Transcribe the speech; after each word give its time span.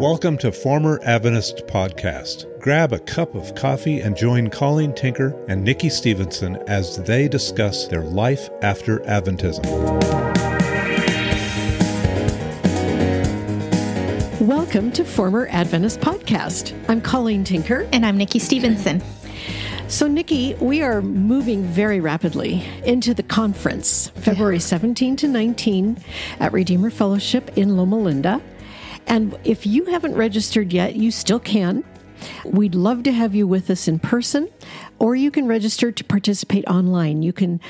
Welcome 0.00 0.38
to 0.38 0.50
Former 0.50 1.00
Adventist 1.04 1.68
Podcast. 1.68 2.60
Grab 2.60 2.92
a 2.92 2.98
cup 2.98 3.36
of 3.36 3.54
coffee 3.54 4.00
and 4.00 4.16
join 4.16 4.50
Colleen 4.50 4.92
Tinker 4.92 5.40
and 5.48 5.62
Nikki 5.62 5.88
Stevenson 5.88 6.56
as 6.66 6.96
they 7.04 7.28
discuss 7.28 7.86
their 7.86 8.02
life 8.02 8.50
after 8.60 8.98
Adventism. 9.00 9.64
Welcome 14.40 14.90
to 14.92 15.04
Former 15.04 15.46
Adventist 15.46 16.00
Podcast. 16.00 16.74
I'm 16.88 17.00
Colleen 17.00 17.44
Tinker. 17.44 17.88
And 17.92 18.04
I'm 18.04 18.16
Nikki 18.16 18.40
Stevenson. 18.40 19.00
So, 19.86 20.08
Nikki, 20.08 20.54
we 20.54 20.82
are 20.82 21.02
moving 21.02 21.62
very 21.62 22.00
rapidly 22.00 22.64
into 22.84 23.14
the 23.14 23.22
conference, 23.22 24.08
February 24.16 24.58
17 24.58 25.14
to 25.16 25.28
19 25.28 25.98
at 26.40 26.52
Redeemer 26.52 26.90
Fellowship 26.90 27.56
in 27.56 27.76
Loma 27.76 27.96
Linda. 27.98 28.42
And 29.06 29.38
if 29.44 29.66
you 29.66 29.86
haven't 29.86 30.14
registered 30.14 30.72
yet, 30.72 30.96
you 30.96 31.10
still 31.10 31.40
can. 31.40 31.84
We'd 32.44 32.74
love 32.74 33.02
to 33.04 33.12
have 33.12 33.34
you 33.34 33.46
with 33.46 33.70
us 33.70 33.88
in 33.88 33.98
person, 33.98 34.48
or 34.98 35.14
you 35.14 35.30
can 35.30 35.46
register 35.46 35.92
to 35.92 36.04
participate 36.04 36.66
online. 36.66 37.22
You 37.22 37.32
can 37.32 37.60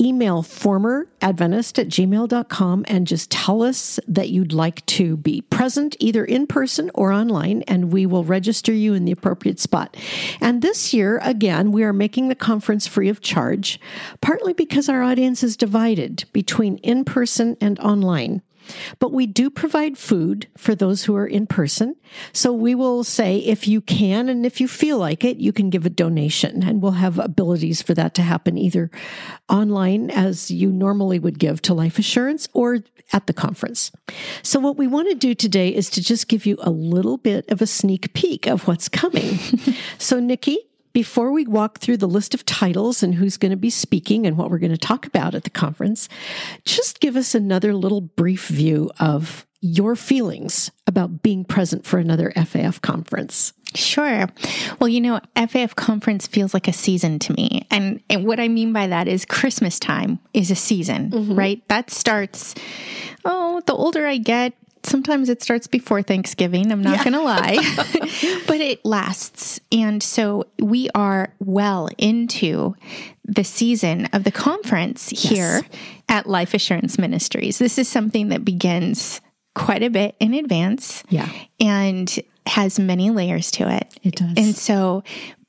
email 0.00 0.42
formeradventist 0.42 1.78
at 1.78 1.88
gmail.com 1.88 2.84
and 2.88 3.06
just 3.06 3.30
tell 3.30 3.62
us 3.62 3.98
that 4.08 4.28
you'd 4.28 4.52
like 4.52 4.84
to 4.86 5.16
be 5.16 5.40
present 5.42 5.96
either 6.00 6.24
in 6.24 6.46
person 6.46 6.90
or 6.94 7.12
online, 7.12 7.62
and 7.62 7.92
we 7.92 8.06
will 8.06 8.24
register 8.24 8.72
you 8.72 8.94
in 8.94 9.04
the 9.04 9.12
appropriate 9.12 9.60
spot. 9.60 9.96
And 10.40 10.62
this 10.62 10.92
year, 10.92 11.20
again, 11.22 11.72
we 11.72 11.84
are 11.84 11.92
making 11.92 12.28
the 12.28 12.34
conference 12.34 12.86
free 12.86 13.08
of 13.08 13.20
charge, 13.20 13.80
partly 14.20 14.52
because 14.52 14.88
our 14.88 15.02
audience 15.02 15.42
is 15.42 15.56
divided 15.56 16.24
between 16.32 16.78
in 16.78 17.04
person 17.04 17.56
and 17.60 17.78
online. 17.78 18.42
But 18.98 19.12
we 19.12 19.26
do 19.26 19.50
provide 19.50 19.98
food 19.98 20.46
for 20.56 20.74
those 20.74 21.04
who 21.04 21.16
are 21.16 21.26
in 21.26 21.46
person. 21.46 21.96
So 22.32 22.52
we 22.52 22.74
will 22.74 23.04
say 23.04 23.38
if 23.38 23.66
you 23.68 23.80
can 23.80 24.28
and 24.28 24.46
if 24.46 24.60
you 24.60 24.68
feel 24.68 24.98
like 24.98 25.24
it, 25.24 25.38
you 25.38 25.52
can 25.52 25.70
give 25.70 25.86
a 25.86 25.90
donation 25.90 26.62
and 26.62 26.82
we'll 26.82 26.92
have 26.92 27.18
abilities 27.18 27.82
for 27.82 27.94
that 27.94 28.14
to 28.14 28.22
happen 28.22 28.58
either 28.58 28.90
online 29.48 30.10
as 30.10 30.50
you 30.50 30.70
normally 30.70 31.18
would 31.18 31.38
give 31.38 31.62
to 31.62 31.74
life 31.74 31.98
assurance 31.98 32.48
or 32.52 32.78
at 33.12 33.26
the 33.26 33.32
conference. 33.32 33.92
So 34.42 34.58
what 34.58 34.76
we 34.76 34.86
want 34.86 35.08
to 35.08 35.14
do 35.14 35.34
today 35.34 35.68
is 35.68 35.90
to 35.90 36.02
just 36.02 36.28
give 36.28 36.46
you 36.46 36.56
a 36.60 36.70
little 36.70 37.18
bit 37.18 37.50
of 37.50 37.60
a 37.60 37.66
sneak 37.66 38.12
peek 38.14 38.46
of 38.46 38.66
what's 38.66 38.88
coming. 38.88 39.38
so 39.98 40.20
Nikki, 40.20 40.58
before 40.94 41.32
we 41.32 41.44
walk 41.44 41.80
through 41.80 41.98
the 41.98 42.08
list 42.08 42.32
of 42.32 42.46
titles 42.46 43.02
and 43.02 43.16
who's 43.16 43.36
going 43.36 43.50
to 43.50 43.56
be 43.56 43.68
speaking 43.68 44.26
and 44.26 44.38
what 44.38 44.50
we're 44.50 44.58
going 44.58 44.72
to 44.72 44.78
talk 44.78 45.04
about 45.04 45.34
at 45.34 45.44
the 45.44 45.50
conference, 45.50 46.08
just 46.64 47.00
give 47.00 47.16
us 47.16 47.34
another 47.34 47.74
little 47.74 48.00
brief 48.00 48.46
view 48.46 48.90
of 48.98 49.44
your 49.60 49.96
feelings 49.96 50.70
about 50.86 51.22
being 51.22 51.44
present 51.44 51.84
for 51.84 51.98
another 51.98 52.32
FAF 52.36 52.80
conference. 52.80 53.52
Sure. 53.74 54.28
Well, 54.78 54.88
you 54.88 55.00
know, 55.00 55.20
FAF 55.34 55.74
conference 55.74 56.26
feels 56.28 56.54
like 56.54 56.68
a 56.68 56.72
season 56.72 57.18
to 57.20 57.32
me. 57.32 57.66
And, 57.70 58.00
and 58.08 58.24
what 58.24 58.38
I 58.38 58.46
mean 58.46 58.72
by 58.72 58.86
that 58.86 59.08
is 59.08 59.24
Christmas 59.24 59.80
time 59.80 60.20
is 60.32 60.50
a 60.50 60.54
season, 60.54 61.10
mm-hmm. 61.10 61.34
right? 61.34 61.68
That 61.68 61.90
starts, 61.90 62.54
oh, 63.24 63.62
the 63.66 63.74
older 63.74 64.06
I 64.06 64.18
get, 64.18 64.52
sometimes 64.86 65.28
it 65.28 65.42
starts 65.42 65.66
before 65.66 66.02
Thanksgiving. 66.02 66.70
I'm 66.70 66.82
not 66.82 66.98
yeah. 66.98 67.04
going 67.04 67.14
to 67.14 67.22
lie, 67.22 68.42
but 68.46 68.60
it 68.60 68.84
lasts. 68.84 69.60
And 69.72 70.02
so 70.02 70.46
we 70.58 70.88
are 70.94 71.32
well 71.38 71.88
into 71.98 72.76
the 73.24 73.44
season 73.44 74.06
of 74.12 74.24
the 74.24 74.32
conference 74.32 75.12
yes. 75.12 75.22
here 75.22 75.60
at 76.08 76.26
Life 76.26 76.54
Assurance 76.54 76.98
Ministries. 76.98 77.58
This 77.58 77.78
is 77.78 77.88
something 77.88 78.28
that 78.28 78.44
begins 78.44 79.20
quite 79.54 79.82
a 79.82 79.90
bit 79.90 80.14
in 80.20 80.34
advance. 80.34 81.04
Yeah. 81.08 81.30
And 81.60 82.18
has 82.46 82.78
many 82.78 83.10
layers 83.10 83.50
to 83.52 83.68
it. 83.74 83.98
It 84.02 84.16
does. 84.16 84.34
And 84.36 84.54
so 84.54 85.02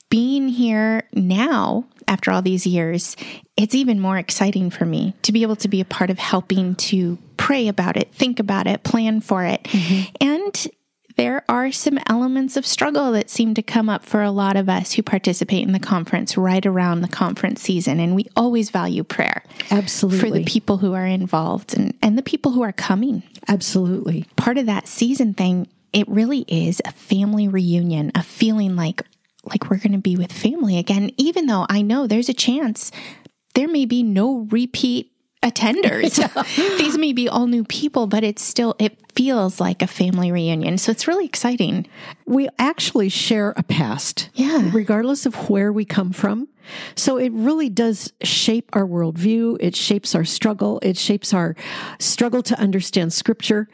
being 0.09 0.47
here 0.47 1.07
now 1.13 1.85
after 2.07 2.31
all 2.31 2.41
these 2.41 2.65
years, 2.65 3.15
it's 3.57 3.75
even 3.75 3.99
more 3.99 4.17
exciting 4.17 4.69
for 4.69 4.85
me 4.85 5.13
to 5.23 5.31
be 5.31 5.41
able 5.41 5.55
to 5.57 5.67
be 5.67 5.81
a 5.81 5.85
part 5.85 6.09
of 6.09 6.19
helping 6.19 6.75
to 6.75 7.17
pray 7.45 7.67
about 7.67 7.95
it, 7.95 8.11
think 8.11 8.39
about 8.39 8.65
it, 8.65 8.81
plan 8.81 9.21
for 9.21 9.45
it. 9.45 9.61
Mm-hmm. 9.65 10.15
And 10.19 10.67
there 11.15 11.45
are 11.47 11.71
some 11.71 11.99
elements 12.07 12.57
of 12.57 12.65
struggle 12.65 13.11
that 13.11 13.29
seem 13.29 13.53
to 13.53 13.61
come 13.61 13.87
up 13.87 14.03
for 14.03 14.23
a 14.23 14.31
lot 14.31 14.57
of 14.57 14.67
us 14.67 14.93
who 14.93 15.03
participate 15.03 15.61
in 15.61 15.71
the 15.71 15.79
conference 15.79 16.37
right 16.37 16.65
around 16.65 17.01
the 17.01 17.07
conference 17.07 17.61
season. 17.61 17.99
And 17.99 18.15
we 18.15 18.25
always 18.35 18.71
value 18.71 19.03
prayer. 19.03 19.43
Absolutely. 19.69 20.19
For 20.19 20.35
the 20.35 20.43
people 20.43 20.77
who 20.77 20.95
are 20.95 21.05
involved 21.05 21.77
and, 21.77 21.93
and 22.01 22.17
the 22.17 22.23
people 22.23 22.51
who 22.51 22.63
are 22.63 22.71
coming. 22.71 23.21
Absolutely. 23.47 24.25
Part 24.37 24.57
of 24.57 24.65
that 24.65 24.87
season 24.87 25.35
thing, 25.35 25.67
it 25.93 26.07
really 26.07 26.45
is 26.47 26.81
a 26.83 26.91
family 26.93 27.47
reunion, 27.47 28.11
a 28.15 28.23
feeling 28.23 28.75
like 28.75 29.03
like 29.43 29.69
we're 29.69 29.77
going 29.77 29.91
to 29.91 29.99
be 29.99 30.15
with 30.15 30.31
family 30.31 30.79
again, 30.79 31.11
even 31.17 31.45
though 31.45 31.67
I 31.69 31.83
know 31.83 32.07
there's 32.07 32.29
a 32.29 32.33
chance 32.33 32.91
there 33.53 33.67
may 33.67 33.85
be 33.85 34.01
no 34.01 34.47
repeat 34.49 35.11
attenders. 35.45 36.17
yeah. 36.57 36.77
These 36.77 36.97
may 36.97 37.13
be 37.13 37.29
all 37.29 37.47
new 37.47 37.63
people, 37.63 38.07
but 38.07 38.23
it's 38.23 38.41
still, 38.41 38.75
it 38.79 38.97
feels 39.13 39.59
like 39.59 39.81
a 39.81 39.87
family 39.87 40.31
reunion. 40.31 40.77
So 40.77 40.91
it's 40.91 41.07
really 41.07 41.25
exciting. 41.25 41.87
We 42.25 42.49
actually 42.57 43.09
share 43.09 43.53
a 43.55 43.63
past. 43.63 44.29
Yeah. 44.33 44.69
Regardless 44.73 45.25
of 45.25 45.49
where 45.49 45.71
we 45.71 45.85
come 45.85 46.11
from. 46.11 46.47
So 46.95 47.17
it 47.17 47.31
really 47.31 47.69
does 47.69 48.11
shape 48.23 48.69
our 48.73 48.85
worldview. 48.85 49.57
It 49.59 49.75
shapes 49.75 50.15
our 50.15 50.25
struggle. 50.25 50.79
It 50.81 50.97
shapes 50.97 51.33
our 51.33 51.55
struggle 51.99 52.41
to 52.43 52.59
understand 52.59 53.13
scripture. 53.13 53.69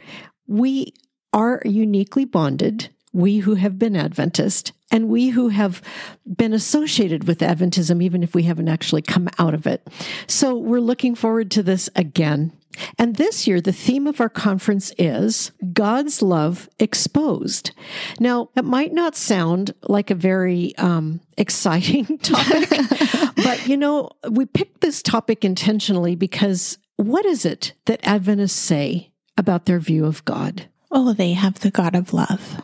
We 0.46 0.94
are 1.34 1.62
uniquely 1.64 2.26
bonded 2.26 2.90
we 3.14 3.40
who 3.40 3.56
have 3.56 3.78
been 3.78 3.96
Adventist 3.96 4.72
and 4.92 5.10
we 5.10 5.30
who 5.30 5.50
have 5.50 5.82
been 6.26 6.54
associated 6.54 7.28
with 7.28 7.40
Adventism, 7.40 8.04
even 8.04 8.24
if 8.24 8.36
we 8.36 8.44
haven't 8.44 8.68
actually 8.68 9.02
come 9.02 9.30
out 9.40 9.54
of 9.54 9.66
it. 9.66 9.88
So 10.28 10.56
we're 10.56 10.80
looking 10.80 11.16
forward 11.16 11.50
to 11.52 11.64
this 11.64 11.90
again. 11.96 12.52
And 12.98 13.16
this 13.16 13.48
year, 13.48 13.60
the 13.60 13.74
theme 13.74 14.08
of 14.08 14.22
our 14.22 14.30
conference 14.30 14.94
is 14.98 15.52
God's 15.74 16.22
Love 16.22 16.70
Exposed. 16.80 17.72
Now, 18.20 18.50
it 18.56 18.66
might 18.66 18.94
not 18.94 19.16
sound 19.16 19.74
like 19.84 20.10
a 20.10 20.16
very 20.16 20.76
um, 20.78 21.20
exciting 21.38 22.18
topic, 22.24 22.70
but 23.36 23.68
you 23.68 23.78
know, 23.78 24.10
we 24.30 24.46
picked 24.46 24.82
this 24.82 25.02
topic 25.02 25.44
intentionally 25.44 26.16
because 26.16 26.78
what 26.96 27.26
is 27.26 27.46
it 27.46 27.74
that 27.86 28.00
Adventists 28.04 28.58
say 28.58 29.12
about 29.38 29.66
their 29.66 29.80
view 29.80 30.06
of 30.06 30.24
God? 30.26 30.70
Oh, 30.92 31.14
they 31.14 31.34
have 31.34 31.60
the 31.60 31.72
God 31.72 31.96
of 31.96 32.14
love. 32.14 32.62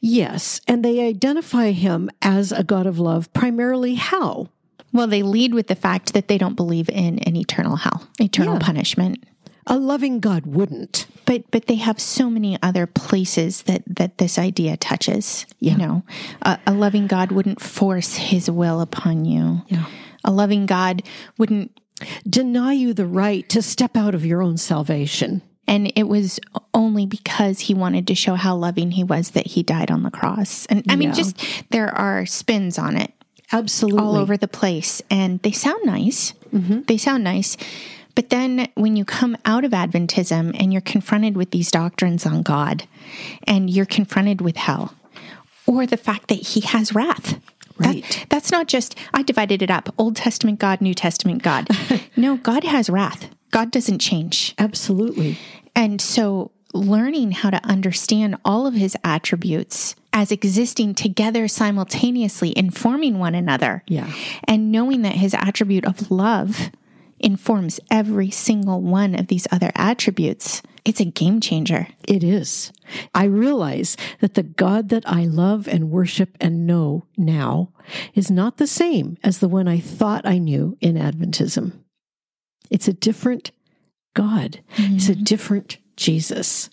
Yes, 0.00 0.60
and 0.66 0.84
they 0.84 1.00
identify 1.00 1.72
him 1.72 2.10
as 2.22 2.50
a 2.50 2.64
God 2.64 2.86
of 2.86 2.98
love 2.98 3.32
primarily 3.32 3.94
how? 3.94 4.48
Well, 4.92 5.06
they 5.06 5.22
lead 5.22 5.52
with 5.52 5.66
the 5.66 5.74
fact 5.74 6.14
that 6.14 6.28
they 6.28 6.38
don't 6.38 6.56
believe 6.56 6.88
in 6.88 7.18
an 7.20 7.36
eternal 7.36 7.76
hell, 7.76 8.08
eternal 8.18 8.54
yeah. 8.54 8.60
punishment. 8.60 9.24
A 9.66 9.76
loving 9.76 10.18
God 10.18 10.46
wouldn't. 10.46 11.06
But 11.26 11.50
but 11.50 11.66
they 11.66 11.74
have 11.74 12.00
so 12.00 12.30
many 12.30 12.58
other 12.62 12.86
places 12.86 13.62
that 13.64 13.82
that 13.86 14.16
this 14.16 14.38
idea 14.38 14.78
touches. 14.78 15.44
Yeah. 15.60 15.72
You 15.72 15.78
know, 15.78 16.04
a, 16.40 16.58
a 16.66 16.72
loving 16.72 17.06
God 17.06 17.32
wouldn't 17.32 17.60
force 17.60 18.14
His 18.14 18.50
will 18.50 18.80
upon 18.80 19.26
you. 19.26 19.60
Yeah. 19.68 19.84
A 20.24 20.32
loving 20.32 20.64
God 20.64 21.02
wouldn't 21.36 21.78
deny 22.26 22.72
you 22.72 22.94
the 22.94 23.06
right 23.06 23.46
to 23.50 23.60
step 23.60 23.94
out 23.94 24.14
of 24.14 24.24
your 24.24 24.42
own 24.42 24.56
salvation. 24.56 25.42
And 25.68 25.92
it 25.94 26.08
was 26.08 26.40
only 26.72 27.04
because 27.06 27.60
he 27.60 27.74
wanted 27.74 28.06
to 28.06 28.14
show 28.14 28.34
how 28.34 28.56
loving 28.56 28.92
he 28.92 29.04
was 29.04 29.30
that 29.30 29.48
he 29.48 29.62
died 29.62 29.90
on 29.90 30.02
the 30.02 30.10
cross. 30.10 30.66
And 30.66 30.82
I 30.88 30.96
mean, 30.96 31.12
just 31.12 31.38
there 31.70 31.94
are 31.94 32.24
spins 32.24 32.78
on 32.78 32.96
it. 32.96 33.12
Absolutely. 33.52 34.00
All 34.00 34.16
over 34.16 34.36
the 34.36 34.48
place. 34.48 35.02
And 35.10 35.40
they 35.42 35.52
sound 35.52 35.84
nice. 35.84 36.32
Mm-hmm. 36.52 36.82
They 36.82 36.96
sound 36.96 37.22
nice. 37.24 37.56
But 38.14 38.30
then 38.30 38.68
when 38.74 38.96
you 38.96 39.04
come 39.04 39.36
out 39.44 39.64
of 39.64 39.70
Adventism 39.72 40.56
and 40.58 40.72
you're 40.72 40.82
confronted 40.82 41.36
with 41.36 41.50
these 41.52 41.70
doctrines 41.70 42.26
on 42.26 42.42
God 42.42 42.88
and 43.44 43.70
you're 43.70 43.86
confronted 43.86 44.40
with 44.40 44.56
hell 44.56 44.94
or 45.66 45.86
the 45.86 45.96
fact 45.96 46.28
that 46.28 46.34
he 46.34 46.60
has 46.62 46.94
wrath. 46.94 47.38
Right. 47.76 48.02
That, 48.02 48.26
that's 48.28 48.50
not 48.50 48.66
just, 48.66 48.98
I 49.14 49.22
divided 49.22 49.62
it 49.62 49.70
up 49.70 49.94
Old 49.98 50.16
Testament 50.16 50.58
God, 50.58 50.80
New 50.80 50.94
Testament 50.94 51.42
God. 51.42 51.68
no, 52.16 52.38
God 52.38 52.64
has 52.64 52.90
wrath. 52.90 53.28
God 53.50 53.70
doesn't 53.70 53.98
change. 53.98 54.54
Absolutely. 54.58 55.38
And 55.74 56.00
so 56.00 56.50
learning 56.74 57.32
how 57.32 57.50
to 57.50 57.64
understand 57.64 58.36
all 58.44 58.66
of 58.66 58.74
his 58.74 58.96
attributes 59.04 59.94
as 60.12 60.32
existing 60.32 60.94
together 60.94 61.48
simultaneously, 61.48 62.52
informing 62.56 63.18
one 63.18 63.34
another. 63.34 63.82
Yeah. 63.86 64.12
And 64.44 64.72
knowing 64.72 65.02
that 65.02 65.14
his 65.14 65.34
attribute 65.34 65.84
of 65.84 66.10
love 66.10 66.70
informs 67.20 67.80
every 67.90 68.30
single 68.30 68.80
one 68.80 69.14
of 69.14 69.28
these 69.28 69.46
other 69.50 69.72
attributes. 69.74 70.62
It's 70.84 71.00
a 71.00 71.04
game 71.04 71.40
changer. 71.40 71.88
It 72.06 72.24
is. 72.24 72.72
I 73.14 73.24
realize 73.24 73.96
that 74.20 74.34
the 74.34 74.42
God 74.42 74.88
that 74.88 75.02
I 75.06 75.24
love 75.24 75.68
and 75.68 75.90
worship 75.90 76.36
and 76.40 76.66
know 76.66 77.04
now 77.16 77.70
is 78.14 78.30
not 78.30 78.56
the 78.56 78.66
same 78.66 79.18
as 79.22 79.38
the 79.38 79.48
one 79.48 79.68
I 79.68 79.78
thought 79.80 80.26
I 80.26 80.38
knew 80.38 80.76
in 80.80 80.94
Adventism. 80.94 81.72
It's 82.70 82.88
a 82.88 82.92
different 82.92 83.50
God, 84.14 84.60
mm-hmm. 84.76 84.96
it's 84.96 85.08
a 85.08 85.14
different 85.14 85.78
Jesus. 85.96 86.70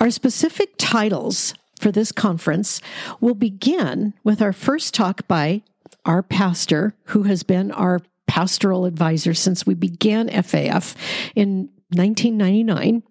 Our 0.00 0.10
specific 0.10 0.74
titles 0.78 1.54
for 1.80 1.92
this 1.92 2.12
conference 2.12 2.80
will 3.20 3.34
begin 3.34 4.14
with 4.24 4.42
our 4.42 4.52
first 4.52 4.94
talk 4.94 5.26
by 5.28 5.62
our 6.04 6.22
pastor, 6.22 6.94
who 7.06 7.24
has 7.24 7.42
been 7.42 7.70
our 7.72 8.00
pastoral 8.26 8.84
advisor 8.84 9.34
since 9.34 9.66
we 9.66 9.74
began 9.74 10.28
FAF 10.28 10.94
in 11.34 11.70
1999, 11.90 13.02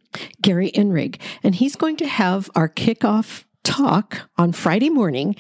Gary 0.42 0.72
Inrig. 0.72 1.20
And 1.44 1.56
he's 1.56 1.76
going 1.76 1.98
to 1.98 2.08
have 2.08 2.50
our 2.56 2.70
kickoff 2.70 3.44
talk 3.64 4.30
on 4.38 4.54
Friday 4.54 4.90
morning 4.90 5.36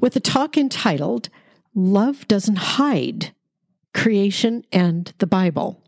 with 0.00 0.16
a 0.16 0.20
talk 0.20 0.56
entitled 0.56 1.28
Love 1.74 2.26
Doesn't 2.26 2.56
Hide 2.56 3.32
Creation 3.94 4.64
and 4.72 5.12
the 5.18 5.26
Bible. 5.26 5.79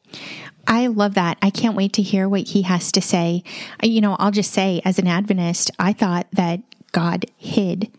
I 0.67 0.87
love 0.87 1.15
that. 1.15 1.39
I 1.43 1.51
can't 1.51 1.77
wait 1.77 1.93
to 1.95 2.03
hear 2.03 2.29
what 2.29 2.49
he 2.49 2.63
has 2.63 2.93
to 2.93 3.01
say. 3.01 3.43
You 3.83 4.01
know, 4.01 4.17
I'll 4.19 4.31
just 4.31 4.53
say, 4.53 4.81
as 4.85 4.99
an 4.99 5.09
Adventist, 5.09 5.71
I 5.79 5.93
thought 5.93 6.27
that 6.33 6.61
God 6.93 7.27
hid 7.37 7.91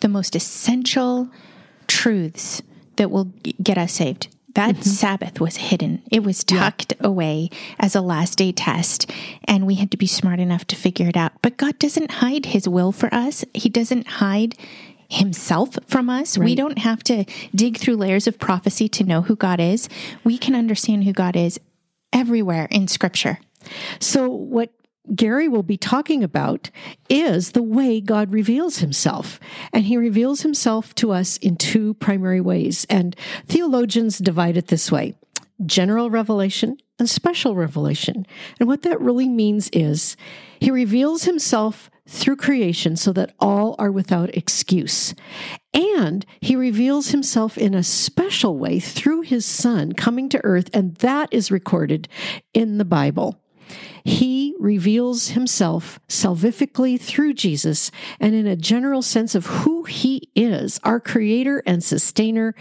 the 0.00 0.08
most 0.08 0.34
essential 0.34 1.30
truths 1.86 2.62
that 2.96 3.10
will 3.10 3.32
get 3.62 3.78
us 3.78 3.92
saved. 3.94 4.28
That 4.54 4.74
mm-hmm. 4.74 4.82
Sabbath 4.82 5.40
was 5.40 5.56
hidden. 5.56 6.02
It 6.10 6.24
was 6.24 6.42
tucked 6.42 6.94
yeah. 7.00 7.06
away 7.06 7.50
as 7.78 7.94
a 7.94 8.00
last 8.00 8.36
day 8.38 8.50
test, 8.50 9.08
and 9.44 9.66
we 9.66 9.76
had 9.76 9.92
to 9.92 9.96
be 9.96 10.08
smart 10.08 10.40
enough 10.40 10.66
to 10.66 10.76
figure 10.76 11.08
it 11.08 11.16
out. 11.16 11.32
But 11.40 11.56
God 11.56 11.78
doesn't 11.78 12.10
hide 12.10 12.46
his 12.46 12.68
will 12.68 12.90
for 12.90 13.12
us, 13.14 13.44
He 13.54 13.68
doesn't 13.68 14.06
hide 14.06 14.56
himself 15.10 15.76
from 15.86 16.08
us. 16.08 16.38
Right. 16.38 16.44
We 16.44 16.54
don't 16.54 16.78
have 16.78 17.02
to 17.04 17.24
dig 17.54 17.76
through 17.78 17.96
layers 17.96 18.26
of 18.26 18.38
prophecy 18.38 18.88
to 18.90 19.04
know 19.04 19.22
who 19.22 19.36
God 19.36 19.60
is. 19.60 19.88
We 20.24 20.38
can 20.38 20.54
understand 20.54 21.04
who 21.04 21.12
God 21.12 21.36
is 21.36 21.60
everywhere 22.12 22.68
in 22.70 22.88
scripture. 22.88 23.38
So, 23.98 24.28
what 24.28 24.72
Gary 25.14 25.48
will 25.48 25.62
be 25.62 25.76
talking 25.76 26.22
about 26.22 26.70
is 27.08 27.52
the 27.52 27.62
way 27.62 28.00
God 28.00 28.32
reveals 28.32 28.78
himself. 28.78 29.40
And 29.72 29.84
he 29.84 29.96
reveals 29.96 30.42
himself 30.42 30.94
to 30.96 31.10
us 31.12 31.36
in 31.38 31.56
two 31.56 31.94
primary 31.94 32.40
ways. 32.40 32.86
And 32.88 33.16
theologians 33.46 34.18
divide 34.18 34.56
it 34.56 34.68
this 34.68 34.92
way 34.92 35.14
general 35.64 36.10
revelation 36.10 36.78
and 36.98 37.08
special 37.08 37.54
revelation. 37.54 38.26
And 38.58 38.68
what 38.68 38.82
that 38.82 39.00
really 39.00 39.28
means 39.28 39.70
is 39.72 40.16
he 40.58 40.70
reveals 40.70 41.24
himself 41.24 41.90
through 42.06 42.36
creation 42.36 42.96
so 42.96 43.12
that 43.12 43.34
all 43.38 43.76
are 43.78 43.92
without 43.92 44.34
excuse. 44.36 45.14
And 45.72 46.26
he 46.40 46.56
reveals 46.56 47.10
himself 47.10 47.56
in 47.56 47.74
a 47.74 47.82
special 47.82 48.58
way 48.58 48.80
through 48.80 49.22
his 49.22 49.46
son 49.46 49.92
coming 49.92 50.28
to 50.30 50.44
earth, 50.44 50.68
and 50.74 50.96
that 50.96 51.28
is 51.30 51.50
recorded 51.50 52.08
in 52.52 52.78
the 52.78 52.84
Bible. 52.84 53.40
He 54.02 54.56
reveals 54.58 55.28
himself 55.28 56.00
salvifically 56.08 57.00
through 57.00 57.34
Jesus 57.34 57.90
and 58.18 58.34
in 58.34 58.46
a 58.46 58.56
general 58.56 59.02
sense 59.02 59.34
of 59.36 59.46
who 59.46 59.84
he 59.84 60.30
is, 60.34 60.80
our 60.82 60.98
creator 60.98 61.62
and 61.64 61.84
sustainer, 61.84 62.54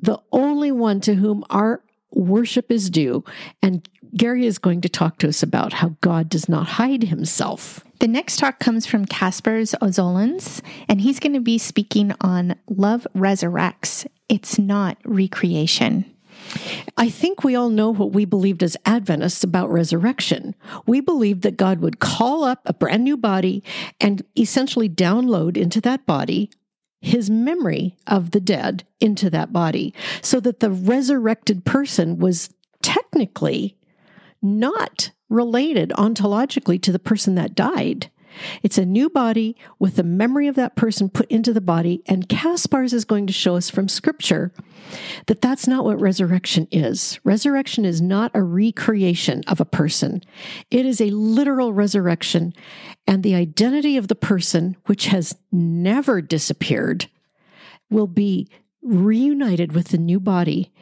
the 0.00 0.20
only 0.32 0.72
one 0.72 1.00
to 1.02 1.14
whom 1.14 1.44
our 1.48 1.84
worship 2.12 2.70
is 2.70 2.90
due. 2.90 3.24
And 3.62 3.88
Gary 4.16 4.46
is 4.46 4.58
going 4.58 4.80
to 4.82 4.88
talk 4.88 5.18
to 5.18 5.28
us 5.28 5.42
about 5.42 5.74
how 5.74 5.96
God 6.00 6.28
does 6.28 6.48
not 6.48 6.68
hide 6.68 7.04
himself. 7.04 7.82
The 8.00 8.08
next 8.08 8.38
talk 8.38 8.58
comes 8.58 8.84
from 8.84 9.06
Kaspars 9.06 9.74
Ozolins, 9.80 10.60
and 10.88 11.00
he's 11.00 11.20
going 11.20 11.34
to 11.34 11.40
be 11.40 11.56
speaking 11.56 12.12
on 12.20 12.56
Love 12.68 13.06
Resurrects. 13.14 14.06
It's 14.28 14.58
not 14.58 14.98
recreation. 15.04 16.04
I 16.96 17.08
think 17.08 17.44
we 17.44 17.54
all 17.54 17.70
know 17.70 17.90
what 17.90 18.12
we 18.12 18.24
believed 18.24 18.62
as 18.62 18.76
Adventists 18.84 19.44
about 19.44 19.70
resurrection. 19.70 20.54
We 20.86 21.00
believed 21.00 21.42
that 21.42 21.56
God 21.56 21.80
would 21.80 22.00
call 22.00 22.44
up 22.44 22.60
a 22.66 22.74
brand 22.74 23.04
new 23.04 23.16
body 23.16 23.62
and 24.00 24.22
essentially 24.36 24.88
download 24.88 25.56
into 25.56 25.80
that 25.82 26.04
body 26.04 26.50
his 27.02 27.28
memory 27.28 27.96
of 28.06 28.30
the 28.30 28.40
dead 28.40 28.84
into 29.00 29.28
that 29.28 29.52
body 29.52 29.92
so 30.22 30.38
that 30.40 30.60
the 30.60 30.70
resurrected 30.70 31.64
person 31.64 32.18
was 32.18 32.48
technically 32.80 33.76
not 34.40 35.10
related 35.28 35.90
ontologically 35.98 36.80
to 36.80 36.92
the 36.92 36.98
person 36.98 37.34
that 37.34 37.54
died. 37.54 38.08
It's 38.62 38.78
a 38.78 38.86
new 38.86 39.08
body 39.08 39.56
with 39.78 39.96
the 39.96 40.02
memory 40.02 40.46
of 40.46 40.54
that 40.56 40.76
person 40.76 41.08
put 41.08 41.30
into 41.30 41.52
the 41.52 41.60
body. 41.60 42.02
And 42.06 42.28
Kaspars 42.28 42.92
is 42.92 43.04
going 43.04 43.26
to 43.26 43.32
show 43.32 43.56
us 43.56 43.70
from 43.70 43.88
scripture 43.88 44.52
that 45.26 45.40
that's 45.40 45.66
not 45.66 45.84
what 45.84 46.00
resurrection 46.00 46.68
is. 46.70 47.18
Resurrection 47.24 47.84
is 47.84 48.00
not 48.00 48.30
a 48.34 48.42
recreation 48.42 49.42
of 49.46 49.60
a 49.60 49.64
person. 49.64 50.22
It 50.70 50.86
is 50.86 51.00
a 51.00 51.10
literal 51.10 51.72
resurrection. 51.72 52.52
And 53.06 53.22
the 53.22 53.34
identity 53.34 53.96
of 53.96 54.08
the 54.08 54.14
person, 54.14 54.76
which 54.86 55.06
has 55.06 55.36
never 55.50 56.20
disappeared, 56.20 57.08
will 57.90 58.06
be 58.06 58.48
reunited 58.82 59.72
with 59.72 59.88
the 59.88 59.98
new 59.98 60.18
body 60.18 60.72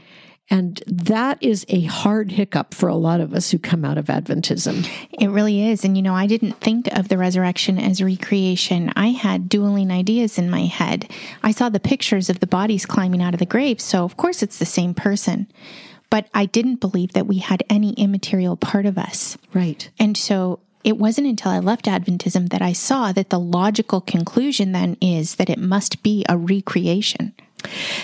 and 0.50 0.82
that 0.86 1.40
is 1.40 1.64
a 1.68 1.82
hard 1.82 2.32
hiccup 2.32 2.74
for 2.74 2.88
a 2.88 2.96
lot 2.96 3.20
of 3.20 3.32
us 3.32 3.50
who 3.50 3.58
come 3.58 3.84
out 3.84 3.98
of 3.98 4.06
Adventism. 4.06 4.88
It 5.12 5.28
really 5.28 5.68
is. 5.68 5.84
And, 5.84 5.96
you 5.96 6.02
know, 6.02 6.14
I 6.14 6.26
didn't 6.26 6.60
think 6.60 6.88
of 6.88 7.08
the 7.08 7.16
resurrection 7.16 7.78
as 7.78 8.02
recreation. 8.02 8.92
I 8.96 9.08
had 9.08 9.48
dueling 9.48 9.92
ideas 9.92 10.38
in 10.38 10.50
my 10.50 10.62
head. 10.62 11.08
I 11.44 11.52
saw 11.52 11.68
the 11.68 11.78
pictures 11.78 12.28
of 12.28 12.40
the 12.40 12.48
bodies 12.48 12.84
climbing 12.84 13.22
out 13.22 13.32
of 13.32 13.38
the 13.38 13.46
grave. 13.46 13.80
So, 13.80 14.04
of 14.04 14.16
course, 14.16 14.42
it's 14.42 14.58
the 14.58 14.66
same 14.66 14.92
person. 14.92 15.46
But 16.10 16.28
I 16.34 16.46
didn't 16.46 16.80
believe 16.80 17.12
that 17.12 17.28
we 17.28 17.38
had 17.38 17.62
any 17.70 17.92
immaterial 17.92 18.56
part 18.56 18.86
of 18.86 18.98
us. 18.98 19.38
Right. 19.54 19.88
And 20.00 20.16
so 20.16 20.58
it 20.82 20.96
wasn't 20.96 21.28
until 21.28 21.52
I 21.52 21.60
left 21.60 21.84
Adventism 21.84 22.48
that 22.48 22.62
I 22.62 22.72
saw 22.72 23.12
that 23.12 23.30
the 23.30 23.38
logical 23.38 24.00
conclusion 24.00 24.72
then 24.72 24.96
is 25.00 25.36
that 25.36 25.50
it 25.50 25.58
must 25.60 26.02
be 26.02 26.24
a 26.28 26.36
recreation. 26.36 27.34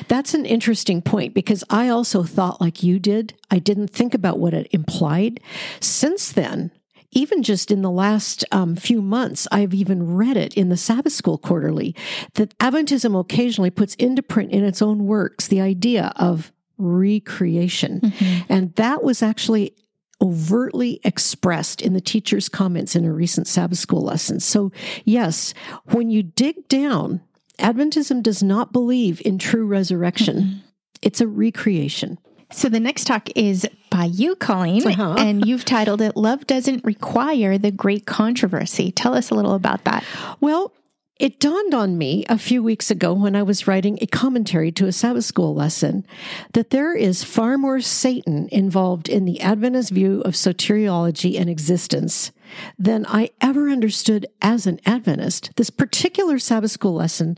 That's 0.09 0.35
an 0.35 0.45
interesting 0.45 1.03
point 1.03 1.35
because 1.35 1.65
I 1.71 1.89
also 1.89 2.23
thought 2.23 2.61
like 2.61 2.83
you 2.83 2.99
did. 2.99 3.35
I 3.51 3.59
didn't 3.59 3.89
think 3.89 4.15
about 4.15 4.39
what 4.39 4.55
it 4.55 4.69
implied. 4.73 5.41
Since 5.81 6.33
then, 6.33 6.71
even 7.13 7.43
just 7.43 7.71
in 7.71 7.83
the 7.83 7.91
last 7.91 8.45
um, 8.53 8.77
few 8.77 9.01
months, 9.01 9.49
I've 9.51 9.73
even 9.73 10.17
read 10.17 10.37
it 10.37 10.55
in 10.55 10.69
the 10.69 10.77
Sabbath 10.77 11.13
School 11.13 11.39
Quarterly 11.39 11.95
that 12.35 12.57
Adventism 12.59 13.19
occasionally 13.19 13.71
puts 13.71 13.95
into 13.95 14.23
print 14.23 14.53
in 14.53 14.65
its 14.65 14.83
own 14.83 15.07
works 15.07 15.49
the 15.49 15.61
idea 15.61 16.13
of 16.17 16.53
recreation. 16.79 18.01
Mm-hmm. 18.01 18.53
And 18.53 18.75
that 18.75 19.03
was 19.03 19.23
actually 19.23 19.75
overtly 20.21 21.01
expressed 21.05 21.83
in 21.83 21.93
the 21.93 22.01
teacher's 22.01 22.49
comments 22.49 22.97
in 22.97 23.05
a 23.05 23.13
recent 23.13 23.47
Sabbath 23.47 23.79
school 23.79 24.03
lesson. 24.03 24.41
So, 24.41 24.73
yes, 25.05 25.55
when 25.87 26.11
you 26.11 26.23
dig 26.23 26.69
down 26.69 27.21
Adventism 27.59 28.23
does 28.23 28.43
not 28.43 28.73
believe 28.73 29.23
in 29.25 29.39
true 29.39 29.67
resurrection. 29.67 30.37
Mm-hmm. 30.37 30.59
It's 31.03 31.21
a 31.21 31.27
recreation. 31.27 32.19
So 32.53 32.69
the 32.69 32.81
next 32.81 33.05
talk 33.07 33.29
is 33.35 33.67
by 33.91 34.05
you, 34.05 34.37
Colleen, 34.37 34.87
uh-huh. 34.87 35.17
and 35.19 35.45
you've 35.45 35.65
titled 35.65 36.01
it 36.01 36.17
Love 36.17 36.47
Doesn't 36.47 36.85
Require 36.85 37.59
the 37.59 37.73
Great 37.73 38.07
Controversy. 38.07 38.93
Tell 38.93 39.15
us 39.15 39.31
a 39.31 39.35
little 39.35 39.55
about 39.55 39.85
that. 39.85 40.05
Well, 40.41 40.73
it 41.19 41.41
dawned 41.41 41.73
on 41.73 41.97
me 41.97 42.25
a 42.29 42.39
few 42.39 42.63
weeks 42.63 42.91
ago 42.91 43.15
when 43.15 43.35
I 43.35 43.43
was 43.43 43.67
writing 43.67 43.99
a 44.01 44.07
commentary 44.07 44.71
to 44.73 44.87
a 44.87 44.93
Sabbath 44.93 45.25
school 45.25 45.55
lesson 45.55 46.07
that 46.53 46.71
there 46.71 46.95
is 46.95 47.25
far 47.25 47.57
more 47.57 47.81
Satan 47.81 48.49
involved 48.53 49.09
in 49.09 49.25
the 49.25 49.41
Adventist 49.41 49.91
view 49.91 50.21
of 50.21 50.35
soteriology 50.35 51.41
and 51.41 51.49
existence 51.49 52.33
than 52.79 53.07
I 53.07 53.31
ever 53.41 53.69
understood 53.69 54.27
as 54.41 54.67
an 54.67 54.81
Adventist. 54.87 55.51
This 55.57 55.71
particular 55.71 56.39
Sabbath 56.39 56.71
school 56.71 56.95
lesson 56.95 57.37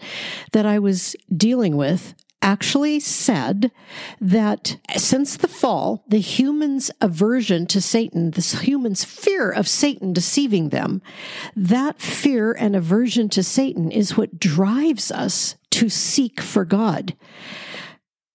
that 0.53 0.67
I 0.67 0.79
was 0.79 1.17
dealing 1.35 1.77
with 1.77 2.15
actually 2.41 3.01
said 3.01 3.71
that 4.21 4.77
since 4.97 5.37
the 5.37 5.49
fall, 5.49 6.05
the 6.07 6.21
human's 6.21 6.91
aversion 7.01 7.67
to 7.67 7.81
Satan, 7.81 8.31
the 8.31 8.59
human's 8.63 9.05
fear 9.05 9.51
of 9.51 9.69
Satan 9.69 10.13
deceiving 10.13 10.69
them, 10.69 11.03
that 11.57 12.01
fear 12.01 12.53
and 12.53 12.77
aversion 12.77 13.29
to 13.31 13.43
Satan 13.43 13.91
is 13.91 14.17
what 14.17 14.39
drives 14.39 15.11
us 15.11 15.57
to 15.71 15.89
seek 15.89 16.41
for 16.41 16.65
God. 16.65 17.17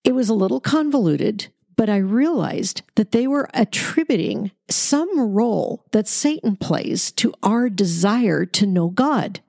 It 0.03 0.13
was 0.13 0.29
a 0.29 0.33
little 0.33 0.59
convoluted, 0.59 1.47
but 1.75 1.89
I 1.89 1.97
realized 1.97 2.81
that 2.95 3.11
they 3.11 3.27
were 3.27 3.49
attributing 3.53 4.51
some 4.69 5.33
role 5.33 5.83
that 5.91 6.07
Satan 6.07 6.55
plays 6.55 7.11
to 7.13 7.33
our 7.43 7.69
desire 7.69 8.45
to 8.45 8.65
know 8.65 8.89
God. 8.89 9.41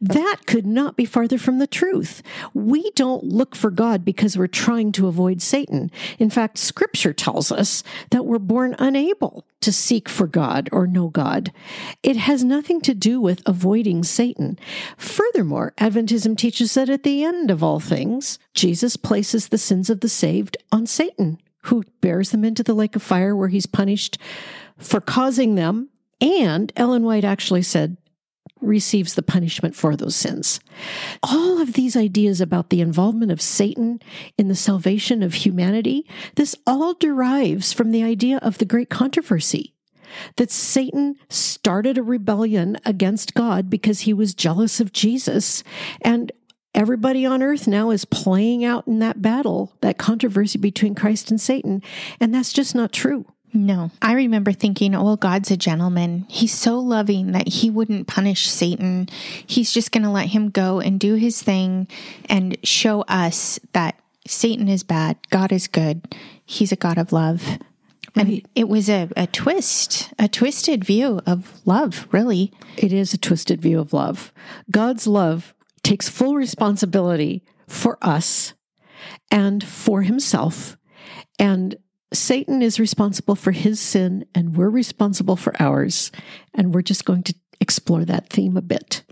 That 0.00 0.40
could 0.46 0.66
not 0.66 0.96
be 0.96 1.04
farther 1.04 1.38
from 1.38 1.58
the 1.58 1.66
truth. 1.66 2.22
We 2.54 2.90
don't 2.92 3.24
look 3.24 3.54
for 3.54 3.70
God 3.70 4.04
because 4.04 4.36
we're 4.36 4.46
trying 4.46 4.92
to 4.92 5.06
avoid 5.06 5.40
Satan. 5.40 5.90
In 6.18 6.30
fact, 6.30 6.58
scripture 6.58 7.12
tells 7.12 7.52
us 7.52 7.82
that 8.10 8.26
we're 8.26 8.38
born 8.38 8.74
unable 8.78 9.44
to 9.60 9.72
seek 9.72 10.08
for 10.08 10.26
God 10.26 10.68
or 10.72 10.86
know 10.86 11.08
God. 11.08 11.52
It 12.02 12.16
has 12.16 12.42
nothing 12.42 12.80
to 12.82 12.94
do 12.94 13.20
with 13.20 13.42
avoiding 13.46 14.02
Satan. 14.02 14.58
Furthermore, 14.96 15.72
Adventism 15.78 16.36
teaches 16.36 16.74
that 16.74 16.90
at 16.90 17.04
the 17.04 17.22
end 17.24 17.50
of 17.50 17.62
all 17.62 17.80
things, 17.80 18.38
Jesus 18.54 18.96
places 18.96 19.48
the 19.48 19.58
sins 19.58 19.88
of 19.88 20.00
the 20.00 20.08
saved 20.08 20.56
on 20.72 20.86
Satan, 20.86 21.38
who 21.62 21.84
bears 22.00 22.30
them 22.30 22.44
into 22.44 22.62
the 22.62 22.74
lake 22.74 22.96
of 22.96 23.02
fire 23.02 23.34
where 23.34 23.48
he's 23.48 23.66
punished 23.66 24.18
for 24.78 25.00
causing 25.00 25.54
them. 25.54 25.88
And 26.20 26.72
Ellen 26.76 27.02
White 27.02 27.24
actually 27.24 27.62
said, 27.62 27.96
receives 28.60 29.14
the 29.14 29.22
punishment 29.22 29.74
for 29.74 29.96
those 29.96 30.14
sins. 30.14 30.60
All 31.22 31.60
of 31.60 31.72
these 31.72 31.96
ideas 31.96 32.40
about 32.40 32.70
the 32.70 32.80
involvement 32.80 33.32
of 33.32 33.40
Satan 33.40 34.00
in 34.38 34.48
the 34.48 34.54
salvation 34.54 35.22
of 35.22 35.34
humanity, 35.34 36.06
this 36.36 36.54
all 36.66 36.94
derives 36.94 37.72
from 37.72 37.90
the 37.90 38.04
idea 38.04 38.38
of 38.38 38.58
the 38.58 38.64
great 38.64 38.88
controversy 38.88 39.74
that 40.36 40.50
Satan 40.50 41.16
started 41.28 41.98
a 41.98 42.02
rebellion 42.02 42.76
against 42.84 43.34
God 43.34 43.70
because 43.70 44.00
he 44.00 44.12
was 44.12 44.34
jealous 44.34 44.78
of 44.78 44.92
Jesus. 44.92 45.64
And 46.02 46.30
everybody 46.74 47.26
on 47.26 47.42
earth 47.42 47.66
now 47.66 47.90
is 47.90 48.04
playing 48.04 48.64
out 48.64 48.86
in 48.86 48.98
that 49.00 49.22
battle, 49.22 49.72
that 49.80 49.98
controversy 49.98 50.58
between 50.58 50.94
Christ 50.94 51.30
and 51.30 51.40
Satan. 51.40 51.82
And 52.20 52.34
that's 52.34 52.52
just 52.52 52.74
not 52.74 52.92
true. 52.92 53.26
No, 53.54 53.90
I 54.00 54.14
remember 54.14 54.52
thinking, 54.52 54.94
oh, 54.94 55.16
God's 55.16 55.50
a 55.50 55.58
gentleman. 55.58 56.24
He's 56.30 56.54
so 56.54 56.78
loving 56.78 57.32
that 57.32 57.48
he 57.48 57.68
wouldn't 57.68 58.06
punish 58.06 58.48
Satan. 58.48 59.08
He's 59.46 59.72
just 59.72 59.92
going 59.92 60.04
to 60.04 60.10
let 60.10 60.28
him 60.28 60.48
go 60.48 60.80
and 60.80 60.98
do 60.98 61.16
his 61.16 61.42
thing 61.42 61.86
and 62.30 62.56
show 62.64 63.02
us 63.02 63.60
that 63.74 64.00
Satan 64.26 64.68
is 64.68 64.82
bad, 64.82 65.18
God 65.30 65.52
is 65.52 65.68
good, 65.68 66.14
he's 66.46 66.72
a 66.72 66.76
God 66.76 66.96
of 66.96 67.12
love. 67.12 67.58
Right. 68.14 68.26
And 68.26 68.48
it 68.54 68.68
was 68.68 68.88
a, 68.88 69.10
a 69.16 69.26
twist, 69.26 70.12
a 70.18 70.28
twisted 70.28 70.84
view 70.84 71.20
of 71.26 71.60
love, 71.66 72.06
really. 72.10 72.52
It 72.76 72.92
is 72.92 73.12
a 73.12 73.18
twisted 73.18 73.60
view 73.60 73.80
of 73.80 73.92
love. 73.92 74.32
God's 74.70 75.06
love 75.06 75.54
takes 75.82 76.08
full 76.08 76.34
responsibility 76.34 77.44
for 77.68 77.98
us 78.02 78.54
and 79.30 79.62
for 79.64 80.02
himself. 80.02 80.76
And 81.38 81.76
Satan 82.12 82.62
is 82.62 82.78
responsible 82.78 83.34
for 83.34 83.52
his 83.52 83.80
sin, 83.80 84.26
and 84.34 84.56
we're 84.56 84.70
responsible 84.70 85.36
for 85.36 85.60
ours. 85.60 86.12
And 86.54 86.74
we're 86.74 86.82
just 86.82 87.04
going 87.04 87.22
to 87.24 87.34
explore 87.60 88.04
that 88.04 88.28
theme 88.28 88.56
a 88.56 88.62
bit. 88.62 89.02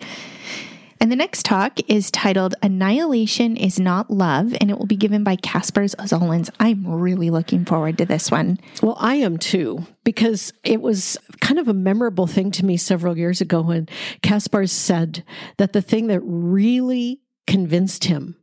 And 1.02 1.11
the 1.11 1.16
next 1.16 1.47
talk 1.47 1.78
is 1.88 2.11
titled 2.11 2.54
Annihilation 2.62 3.57
is 3.57 3.80
Not 3.80 4.11
Love, 4.11 4.54
and 4.61 4.71
it 4.71 4.78
will 4.78 4.87
be 4.87 4.97
given 4.97 5.25
by 5.25 5.37
Kaspars 5.37 5.97
Ozolins. 5.97 6.50
I'm 6.61 6.87
really 6.87 7.30
looking 7.30 7.64
forward 7.64 7.97
to 7.99 8.04
this 8.04 8.30
one. 8.30 8.61
Well, 8.83 8.99
I 9.00 9.14
am 9.14 9.38
too, 9.38 9.87
because 10.04 10.52
it 10.62 10.83
was 10.83 11.16
kind 11.40 11.59
of 11.59 11.69
a 11.69 11.75
memorable 11.75 12.26
thing 12.26 12.50
to 12.50 12.66
me 12.66 12.76
several 12.76 13.16
years 13.16 13.40
ago 13.40 13.62
when 13.62 13.88
Kaspars 14.23 14.71
said 14.71 15.25
that 15.57 15.73
the 15.73 15.80
thing 15.80 16.09
that 16.09 16.21
really 16.21 17.23
convinced 17.47 18.04
him 18.04 18.37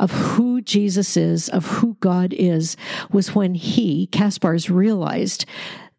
of 0.00 0.10
who 0.10 0.60
Jesus 0.60 1.16
is, 1.16 1.48
of 1.48 1.64
who 1.66 1.96
God 2.00 2.32
is, 2.32 2.76
was 3.12 3.36
when 3.36 3.54
he, 3.54 4.08
Kaspars, 4.08 4.68
realized 4.68 5.46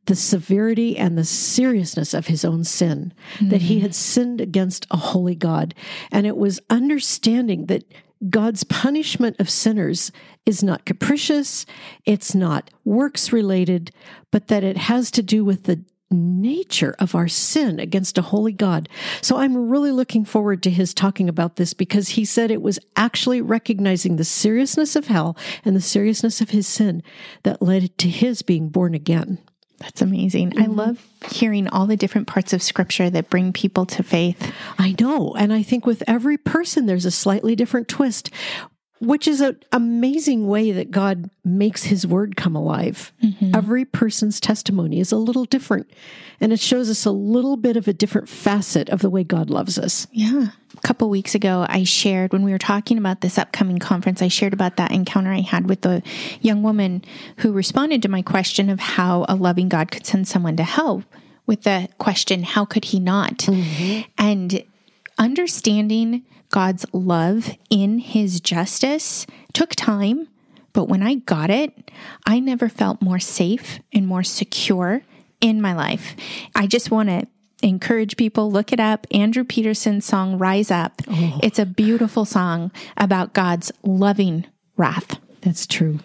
the 0.05 0.15
severity 0.15 0.97
and 0.97 1.17
the 1.17 1.23
seriousness 1.23 2.13
of 2.13 2.27
his 2.27 2.43
own 2.43 2.63
sin, 2.63 3.13
mm-hmm. 3.35 3.49
that 3.49 3.63
he 3.63 3.81
had 3.81 3.93
sinned 3.93 4.41
against 4.41 4.87
a 4.89 4.97
holy 4.97 5.35
God. 5.35 5.75
And 6.11 6.25
it 6.25 6.37
was 6.37 6.59
understanding 6.69 7.67
that 7.67 7.83
God's 8.29 8.63
punishment 8.63 9.39
of 9.39 9.49
sinners 9.49 10.11
is 10.45 10.63
not 10.63 10.85
capricious, 10.85 11.65
it's 12.05 12.35
not 12.35 12.69
works 12.85 13.31
related, 13.33 13.91
but 14.31 14.47
that 14.47 14.63
it 14.63 14.77
has 14.77 15.09
to 15.11 15.23
do 15.23 15.43
with 15.43 15.63
the 15.63 15.83
nature 16.11 16.95
of 16.99 17.15
our 17.15 17.27
sin 17.27 17.79
against 17.79 18.17
a 18.17 18.21
holy 18.21 18.51
God. 18.51 18.89
So 19.21 19.37
I'm 19.37 19.69
really 19.69 19.91
looking 19.91 20.25
forward 20.25 20.61
to 20.63 20.69
his 20.69 20.93
talking 20.93 21.29
about 21.29 21.55
this 21.55 21.73
because 21.73 22.09
he 22.09 22.25
said 22.25 22.51
it 22.51 22.61
was 22.61 22.79
actually 22.95 23.41
recognizing 23.41 24.17
the 24.17 24.23
seriousness 24.23 24.95
of 24.95 25.07
hell 25.07 25.37
and 25.63 25.75
the 25.75 25.81
seriousness 25.81 26.41
of 26.41 26.49
his 26.49 26.67
sin 26.67 27.01
that 27.43 27.61
led 27.61 27.97
to 27.99 28.09
his 28.09 28.41
being 28.41 28.69
born 28.69 28.93
again. 28.93 29.39
That's 29.81 30.01
amazing. 30.01 30.51
Mm-hmm. 30.51 30.61
I 30.61 30.65
love 30.67 31.07
hearing 31.31 31.67
all 31.67 31.87
the 31.87 31.97
different 31.97 32.27
parts 32.27 32.53
of 32.53 32.61
scripture 32.61 33.09
that 33.09 33.29
bring 33.31 33.51
people 33.51 33.85
to 33.87 34.03
faith. 34.03 34.53
I 34.77 34.95
know. 34.99 35.33
And 35.33 35.51
I 35.51 35.63
think 35.63 35.87
with 35.87 36.03
every 36.07 36.37
person, 36.37 36.85
there's 36.85 37.05
a 37.05 37.11
slightly 37.11 37.55
different 37.55 37.87
twist 37.87 38.29
which 39.01 39.27
is 39.27 39.41
an 39.41 39.57
amazing 39.71 40.47
way 40.47 40.71
that 40.71 40.91
God 40.91 41.31
makes 41.43 41.83
his 41.83 42.05
word 42.05 42.35
come 42.35 42.55
alive. 42.55 43.11
Mm-hmm. 43.23 43.55
Every 43.55 43.83
person's 43.83 44.39
testimony 44.39 44.99
is 44.99 45.11
a 45.11 45.17
little 45.17 45.45
different, 45.45 45.89
and 46.39 46.53
it 46.53 46.59
shows 46.59 46.87
us 46.87 47.03
a 47.03 47.11
little 47.11 47.57
bit 47.57 47.75
of 47.75 47.87
a 47.87 47.93
different 47.93 48.29
facet 48.29 48.89
of 48.89 49.01
the 49.01 49.09
way 49.09 49.23
God 49.23 49.49
loves 49.49 49.79
us. 49.79 50.05
Yeah. 50.11 50.49
A 50.77 50.81
couple 50.81 51.09
weeks 51.09 51.33
ago, 51.33 51.65
I 51.67 51.83
shared 51.83 52.31
when 52.31 52.43
we 52.43 52.51
were 52.51 52.59
talking 52.59 52.99
about 52.99 53.21
this 53.21 53.39
upcoming 53.39 53.79
conference, 53.79 54.21
I 54.21 54.27
shared 54.27 54.53
about 54.53 54.77
that 54.77 54.91
encounter 54.91 55.31
I 55.31 55.41
had 55.41 55.67
with 55.67 55.81
the 55.81 56.03
young 56.39 56.61
woman 56.61 57.03
who 57.37 57.51
responded 57.51 58.03
to 58.03 58.09
my 58.09 58.21
question 58.21 58.69
of 58.69 58.79
how 58.79 59.25
a 59.27 59.35
loving 59.35 59.67
God 59.67 59.89
could 59.89 60.05
send 60.05 60.27
someone 60.27 60.55
to 60.57 60.63
hell 60.63 61.03
with 61.47 61.63
the 61.63 61.89
question, 61.97 62.43
How 62.43 62.65
could 62.65 62.85
he 62.85 62.99
not? 62.99 63.39
Mm-hmm. 63.39 64.01
And 64.17 64.63
understanding 65.21 66.25
God's 66.49 66.85
love 66.91 67.55
in 67.69 67.99
his 67.99 68.41
justice 68.41 69.27
took 69.53 69.75
time, 69.75 70.27
but 70.73 70.89
when 70.89 71.03
I 71.03 71.15
got 71.15 71.49
it, 71.49 71.91
I 72.25 72.39
never 72.39 72.67
felt 72.67 73.01
more 73.01 73.19
safe 73.19 73.79
and 73.93 74.07
more 74.07 74.23
secure 74.23 75.03
in 75.39 75.61
my 75.61 75.73
life. 75.73 76.15
I 76.55 76.65
just 76.67 76.91
want 76.91 77.09
to 77.09 77.27
encourage 77.61 78.17
people 78.17 78.51
look 78.51 78.73
it 78.73 78.79
up. 78.79 79.05
Andrew 79.11 79.43
peterson's 79.43 80.05
song 80.05 80.39
rise 80.39 80.71
up. 80.71 81.01
Oh. 81.07 81.39
it's 81.43 81.59
a 81.59 81.65
beautiful 81.65 82.25
song 82.25 82.71
about 82.97 83.33
god's 83.33 83.71
loving 83.83 84.47
wrath. 84.75 85.19
That's 85.41 85.67
true. 85.67 85.99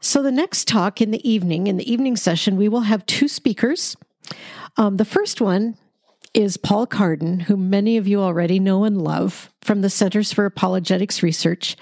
So 0.00 0.22
the 0.22 0.30
next 0.30 0.68
talk 0.68 1.00
in 1.00 1.10
the 1.10 1.28
evening 1.28 1.66
in 1.66 1.78
the 1.78 1.90
evening 1.90 2.16
session 2.16 2.56
we 2.56 2.68
will 2.68 2.82
have 2.82 3.06
two 3.06 3.28
speakers. 3.28 3.96
Um, 4.76 4.98
the 4.98 5.06
first 5.06 5.40
one 5.40 5.78
is 6.36 6.58
Paul 6.58 6.86
Carden, 6.86 7.40
who 7.40 7.56
many 7.56 7.96
of 7.96 8.06
you 8.06 8.20
already 8.20 8.60
know 8.60 8.84
and 8.84 9.00
love 9.00 9.50
from 9.62 9.80
the 9.80 9.88
Centers 9.88 10.34
for 10.34 10.44
Apologetics 10.44 11.22
Research. 11.22 11.76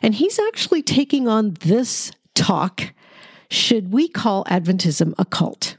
And 0.00 0.14
he's 0.14 0.38
actually 0.38 0.82
taking 0.82 1.28
on 1.28 1.54
this 1.60 2.10
talk 2.34 2.94
Should 3.50 3.92
we 3.92 4.08
call 4.08 4.44
Adventism 4.44 5.12
a 5.18 5.24
cult? 5.26 5.76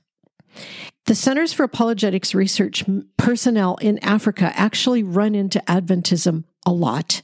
The 1.05 1.15
Centers 1.15 1.53
for 1.53 1.63
Apologetics 1.63 2.35
Research 2.35 2.83
personnel 3.17 3.77
in 3.77 3.97
Africa 3.99 4.53
actually 4.55 5.01
run 5.01 5.33
into 5.33 5.59
Adventism 5.67 6.43
a 6.67 6.71
lot, 6.71 7.23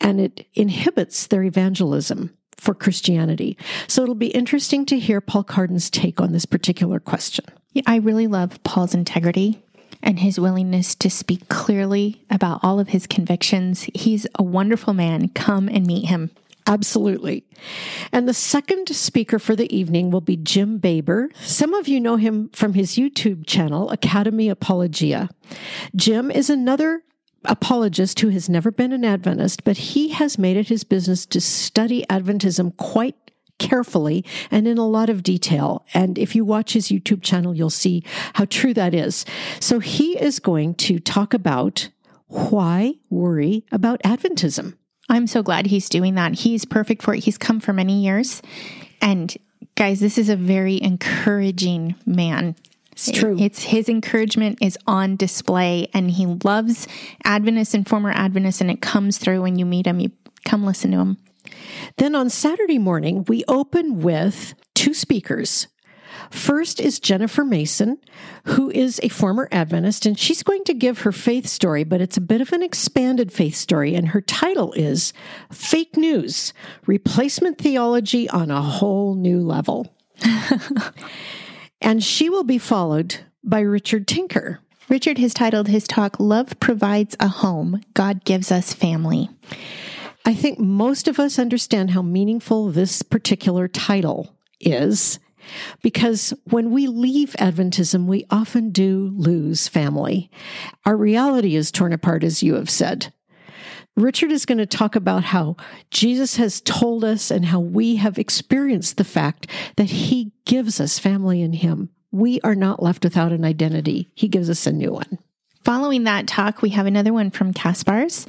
and 0.00 0.18
it 0.18 0.46
inhibits 0.54 1.26
their 1.26 1.42
evangelism 1.42 2.36
for 2.56 2.74
Christianity. 2.74 3.56
So 3.86 4.02
it'll 4.02 4.14
be 4.14 4.28
interesting 4.28 4.86
to 4.86 4.98
hear 4.98 5.20
Paul 5.20 5.44
Carden's 5.44 5.90
take 5.90 6.20
on 6.20 6.32
this 6.32 6.46
particular 6.46 7.00
question. 7.00 7.44
I 7.86 7.96
really 7.96 8.26
love 8.26 8.62
Paul's 8.64 8.94
integrity 8.94 9.62
and 10.02 10.20
his 10.20 10.38
willingness 10.38 10.94
to 10.96 11.10
speak 11.10 11.48
clearly 11.48 12.24
about 12.30 12.60
all 12.62 12.80
of 12.80 12.88
his 12.88 13.06
convictions. 13.06 13.88
He's 13.94 14.26
a 14.38 14.42
wonderful 14.42 14.94
man. 14.94 15.28
Come 15.30 15.68
and 15.68 15.86
meet 15.86 16.06
him. 16.06 16.30
Absolutely. 16.66 17.44
And 18.12 18.28
the 18.28 18.34
second 18.34 18.94
speaker 18.94 19.38
for 19.38 19.56
the 19.56 19.74
evening 19.74 20.10
will 20.10 20.20
be 20.20 20.36
Jim 20.36 20.76
Baber. 20.76 21.30
Some 21.40 21.72
of 21.72 21.88
you 21.88 21.98
know 21.98 22.16
him 22.16 22.50
from 22.50 22.74
his 22.74 22.96
YouTube 22.96 23.46
channel, 23.46 23.90
Academy 23.90 24.50
Apologia. 24.50 25.30
Jim 25.96 26.30
is 26.30 26.50
another 26.50 27.02
apologist 27.44 28.20
who 28.20 28.28
has 28.28 28.50
never 28.50 28.70
been 28.70 28.92
an 28.92 29.04
Adventist, 29.04 29.64
but 29.64 29.78
he 29.78 30.10
has 30.10 30.38
made 30.38 30.58
it 30.58 30.68
his 30.68 30.84
business 30.84 31.24
to 31.26 31.40
study 31.40 32.04
Adventism 32.10 32.76
quite 32.76 33.16
carefully 33.58 34.24
and 34.50 34.66
in 34.66 34.78
a 34.78 34.86
lot 34.86 35.10
of 35.10 35.22
detail. 35.22 35.84
And 35.94 36.18
if 36.18 36.34
you 36.34 36.44
watch 36.44 36.72
his 36.72 36.88
YouTube 36.88 37.22
channel, 37.22 37.54
you'll 37.54 37.70
see 37.70 38.02
how 38.34 38.44
true 38.46 38.74
that 38.74 38.94
is. 38.94 39.24
So 39.60 39.78
he 39.80 40.18
is 40.18 40.38
going 40.38 40.74
to 40.76 40.98
talk 40.98 41.34
about 41.34 41.88
why 42.28 42.94
worry 43.10 43.64
about 43.72 44.02
Adventism. 44.02 44.74
I'm 45.08 45.26
so 45.26 45.42
glad 45.42 45.66
he's 45.66 45.88
doing 45.88 46.14
that. 46.16 46.40
He's 46.40 46.64
perfect 46.64 47.02
for 47.02 47.14
it. 47.14 47.24
He's 47.24 47.38
come 47.38 47.60
for 47.60 47.72
many 47.72 48.02
years. 48.02 48.42
And 49.00 49.34
guys, 49.74 50.00
this 50.00 50.18
is 50.18 50.28
a 50.28 50.36
very 50.36 50.80
encouraging 50.82 51.94
man. 52.04 52.56
It's 52.92 53.12
true. 53.12 53.38
It's 53.38 53.62
his 53.62 53.88
encouragement 53.88 54.58
is 54.60 54.76
on 54.86 55.16
display 55.16 55.88
and 55.94 56.10
he 56.10 56.26
loves 56.26 56.88
Adventists 57.24 57.72
and 57.72 57.88
former 57.88 58.10
Adventists 58.10 58.60
and 58.60 58.70
it 58.70 58.82
comes 58.82 59.18
through 59.18 59.42
when 59.42 59.56
you 59.56 59.64
meet 59.64 59.86
him. 59.86 60.00
You 60.00 60.10
come 60.44 60.64
listen 60.66 60.90
to 60.90 60.98
him. 60.98 61.16
Then 61.96 62.14
on 62.14 62.30
Saturday 62.30 62.78
morning, 62.78 63.24
we 63.28 63.44
open 63.48 64.00
with 64.00 64.54
two 64.74 64.94
speakers. 64.94 65.68
First 66.30 66.80
is 66.80 66.98
Jennifer 66.98 67.44
Mason, 67.44 67.98
who 68.44 68.70
is 68.70 69.00
a 69.02 69.08
former 69.08 69.48
Adventist, 69.50 70.04
and 70.04 70.18
she's 70.18 70.42
going 70.42 70.64
to 70.64 70.74
give 70.74 71.00
her 71.00 71.12
faith 71.12 71.46
story, 71.46 71.84
but 71.84 72.00
it's 72.00 72.16
a 72.16 72.22
bit 72.22 72.40
of 72.40 72.52
an 72.52 72.62
expanded 72.62 73.32
faith 73.32 73.54
story, 73.54 73.94
and 73.94 74.08
her 74.08 74.20
title 74.20 74.72
is 74.74 75.12
Fake 75.50 75.96
News 75.96 76.52
Replacement 76.86 77.58
Theology 77.58 78.28
on 78.28 78.50
a 78.50 78.62
Whole 78.62 79.14
New 79.14 79.40
Level. 79.40 79.94
and 81.80 82.02
she 82.02 82.28
will 82.28 82.44
be 82.44 82.58
followed 82.58 83.16
by 83.44 83.60
Richard 83.60 84.06
Tinker. 84.06 84.60
Richard 84.88 85.18
has 85.18 85.34
titled 85.34 85.68
his 85.68 85.86
talk, 85.86 86.18
Love 86.18 86.58
Provides 86.60 87.16
a 87.20 87.28
Home, 87.28 87.82
God 87.94 88.24
Gives 88.24 88.50
Us 88.50 88.72
Family. 88.72 89.28
I 90.28 90.34
think 90.34 90.58
most 90.58 91.08
of 91.08 91.18
us 91.18 91.38
understand 91.38 91.92
how 91.92 92.02
meaningful 92.02 92.68
this 92.68 93.00
particular 93.00 93.66
title 93.66 94.36
is. 94.60 95.18
because 95.80 96.34
when 96.44 96.70
we 96.70 96.86
leave 96.86 97.34
Adventism, 97.38 98.04
we 98.04 98.26
often 98.30 98.68
do 98.68 99.10
lose 99.16 99.68
family. 99.68 100.30
Our 100.84 100.98
reality 100.98 101.56
is 101.56 101.72
torn 101.72 101.94
apart, 101.94 102.24
as 102.24 102.42
you 102.42 102.56
have 102.56 102.68
said. 102.68 103.10
Richard 103.96 104.30
is 104.30 104.44
going 104.44 104.58
to 104.58 104.66
talk 104.66 104.94
about 104.94 105.24
how 105.24 105.56
Jesus 105.90 106.36
has 106.36 106.60
told 106.60 107.04
us 107.04 107.30
and 107.30 107.46
how 107.46 107.60
we 107.60 107.96
have 107.96 108.18
experienced 108.18 108.98
the 108.98 109.04
fact 109.04 109.46
that 109.76 109.88
he 109.88 110.32
gives 110.44 110.78
us 110.78 110.98
family 110.98 111.40
in 111.40 111.54
him. 111.54 111.88
We 112.12 112.38
are 112.42 112.54
not 112.54 112.82
left 112.82 113.02
without 113.02 113.32
an 113.32 113.46
identity. 113.46 114.10
He 114.14 114.28
gives 114.28 114.50
us 114.50 114.66
a 114.66 114.72
new 114.72 114.92
one. 114.92 115.18
Following 115.64 116.04
that 116.04 116.26
talk, 116.26 116.60
we 116.60 116.68
have 116.70 116.84
another 116.84 117.14
one 117.14 117.30
from 117.30 117.54
Kaspars 117.54 118.26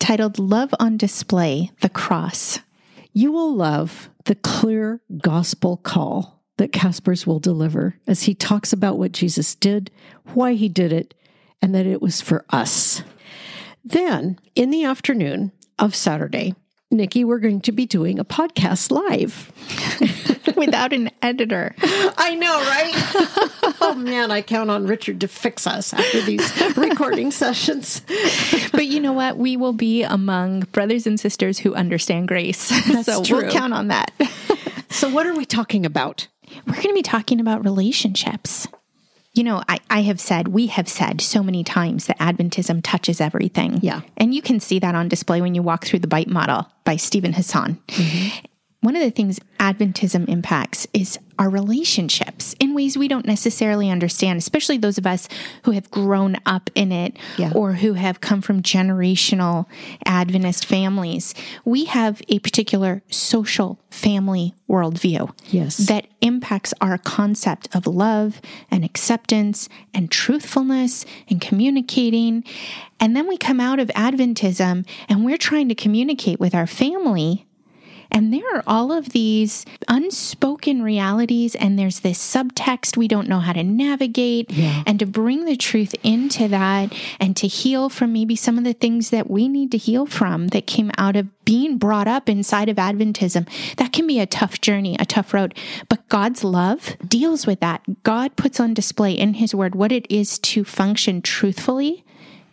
titled 0.00 0.38
Love 0.38 0.74
on 0.80 0.96
Display 0.96 1.70
The 1.82 1.88
Cross. 1.90 2.60
You 3.12 3.30
will 3.30 3.54
love 3.54 4.10
the 4.24 4.34
clear 4.34 5.00
gospel 5.22 5.76
call 5.76 6.42
that 6.56 6.72
Kaspars 6.72 7.26
will 7.26 7.38
deliver 7.38 7.96
as 8.08 8.24
he 8.24 8.34
talks 8.34 8.72
about 8.72 8.98
what 8.98 9.12
Jesus 9.12 9.54
did, 9.54 9.90
why 10.32 10.54
he 10.54 10.68
did 10.68 10.92
it, 10.92 11.14
and 11.62 11.74
that 11.74 11.86
it 11.86 12.00
was 12.00 12.20
for 12.20 12.44
us. 12.50 13.02
Then, 13.84 14.38
in 14.54 14.70
the 14.70 14.84
afternoon 14.84 15.52
of 15.78 15.94
Saturday, 15.94 16.54
Nikki, 16.90 17.22
we're 17.22 17.38
going 17.38 17.60
to 17.60 17.72
be 17.72 17.86
doing 17.86 18.18
a 18.18 18.24
podcast 18.24 18.90
live 18.90 19.52
without 20.56 20.92
an 20.92 21.10
editor. 21.22 21.74
I 21.82 22.34
know, 22.34 22.58
right? 22.60 23.74
oh 23.80 23.94
man, 23.94 24.30
I 24.30 24.42
count 24.42 24.70
on 24.70 24.86
Richard 24.86 25.20
to 25.20 25.28
fix 25.28 25.66
us 25.66 25.92
after 25.92 26.20
these 26.22 26.76
recording 26.76 27.30
sessions. 27.30 28.02
but 28.72 28.86
you 28.86 29.00
know 29.00 29.12
what? 29.12 29.36
We 29.36 29.56
will 29.56 29.72
be 29.72 30.02
among 30.02 30.60
brothers 30.72 31.06
and 31.06 31.18
sisters 31.18 31.58
who 31.58 31.74
understand 31.74 32.28
grace. 32.28 32.68
That's 32.88 33.06
so 33.06 33.22
true. 33.22 33.42
we'll 33.42 33.50
count 33.50 33.72
on 33.72 33.88
that. 33.88 34.10
so, 34.88 35.08
what 35.08 35.26
are 35.26 35.34
we 35.34 35.44
talking 35.44 35.84
about? 35.84 36.28
We're 36.66 36.74
going 36.74 36.88
to 36.88 36.94
be 36.94 37.02
talking 37.02 37.40
about 37.40 37.64
relationships. 37.64 38.66
You 39.32 39.44
know, 39.44 39.62
I, 39.68 39.78
I 39.88 40.02
have 40.02 40.20
said, 40.20 40.48
we 40.48 40.66
have 40.66 40.88
said 40.88 41.20
so 41.20 41.42
many 41.42 41.62
times 41.62 42.06
that 42.06 42.18
Adventism 42.18 42.80
touches 42.82 43.20
everything. 43.20 43.78
Yeah. 43.80 44.00
And 44.16 44.34
you 44.34 44.42
can 44.42 44.58
see 44.58 44.80
that 44.80 44.96
on 44.96 45.08
display 45.08 45.40
when 45.40 45.54
you 45.54 45.62
walk 45.62 45.84
through 45.84 46.00
the 46.00 46.08
BITE 46.08 46.28
model 46.28 46.66
by 46.84 46.96
Steven 46.96 47.32
Hassan. 47.32 47.76
Mm-hmm. 47.86 48.46
One 48.82 48.96
of 48.96 49.02
the 49.02 49.10
things 49.10 49.38
Adventism 49.58 50.26
impacts 50.26 50.86
is 50.94 51.18
our 51.38 51.50
relationships 51.50 52.54
in 52.58 52.72
ways 52.74 52.96
we 52.96 53.08
don't 53.08 53.26
necessarily 53.26 53.90
understand, 53.90 54.38
especially 54.38 54.78
those 54.78 54.96
of 54.96 55.06
us 55.06 55.28
who 55.64 55.72
have 55.72 55.90
grown 55.90 56.36
up 56.46 56.70
in 56.74 56.90
it 56.90 57.16
Yeah. 57.36 57.52
or 57.54 57.74
who 57.74 57.92
have 57.92 58.22
come 58.22 58.40
from 58.40 58.62
generational 58.62 59.66
Adventist 60.06 60.64
families. 60.64 61.34
We 61.64 61.84
have 61.86 62.22
a 62.28 62.38
particular 62.38 63.02
social 63.10 63.78
family 63.90 64.54
worldview 64.68 65.30
Yes. 65.50 65.76
that 65.76 66.06
impacts 66.22 66.72
our 66.80 66.96
concept 66.96 67.68
of 67.74 67.86
love 67.86 68.40
and 68.70 68.82
acceptance 68.82 69.68
and 69.92 70.10
truthfulness 70.10 71.04
and 71.28 71.38
communicating. 71.40 72.44
And 72.98 73.14
then 73.14 73.28
we 73.28 73.36
come 73.36 73.60
out 73.60 73.78
of 73.78 73.88
Adventism 73.88 74.86
and 75.08 75.24
we're 75.24 75.36
trying 75.38 75.68
to 75.68 75.74
communicate 75.74 76.40
with 76.40 76.54
our 76.54 76.66
family. 76.66 77.44
And 78.10 78.32
there 78.32 78.54
are 78.54 78.62
all 78.66 78.92
of 78.92 79.10
these 79.10 79.64
unspoken 79.88 80.82
realities, 80.82 81.54
and 81.54 81.78
there's 81.78 82.00
this 82.00 82.18
subtext 82.18 82.96
we 82.96 83.08
don't 83.08 83.28
know 83.28 83.40
how 83.40 83.52
to 83.52 83.62
navigate. 83.62 84.50
Yeah. 84.50 84.82
And 84.86 84.98
to 84.98 85.06
bring 85.06 85.44
the 85.44 85.56
truth 85.56 85.94
into 86.02 86.48
that 86.48 86.92
and 87.18 87.36
to 87.36 87.46
heal 87.46 87.88
from 87.88 88.12
maybe 88.12 88.36
some 88.36 88.58
of 88.58 88.64
the 88.64 88.72
things 88.72 89.10
that 89.10 89.30
we 89.30 89.48
need 89.48 89.70
to 89.72 89.78
heal 89.78 90.06
from 90.06 90.48
that 90.48 90.66
came 90.66 90.90
out 90.98 91.16
of 91.16 91.28
being 91.44 91.78
brought 91.78 92.06
up 92.06 92.28
inside 92.28 92.68
of 92.68 92.76
Adventism, 92.76 93.48
that 93.76 93.92
can 93.92 94.06
be 94.06 94.20
a 94.20 94.26
tough 94.26 94.60
journey, 94.60 94.96
a 94.98 95.04
tough 95.04 95.34
road. 95.34 95.54
But 95.88 96.08
God's 96.08 96.44
love 96.44 96.96
deals 97.06 97.46
with 97.46 97.60
that. 97.60 97.82
God 98.02 98.36
puts 98.36 98.60
on 98.60 98.74
display 98.74 99.12
in 99.12 99.34
His 99.34 99.54
Word 99.54 99.74
what 99.74 99.92
it 99.92 100.06
is 100.10 100.38
to 100.40 100.64
function 100.64 101.22
truthfully 101.22 102.04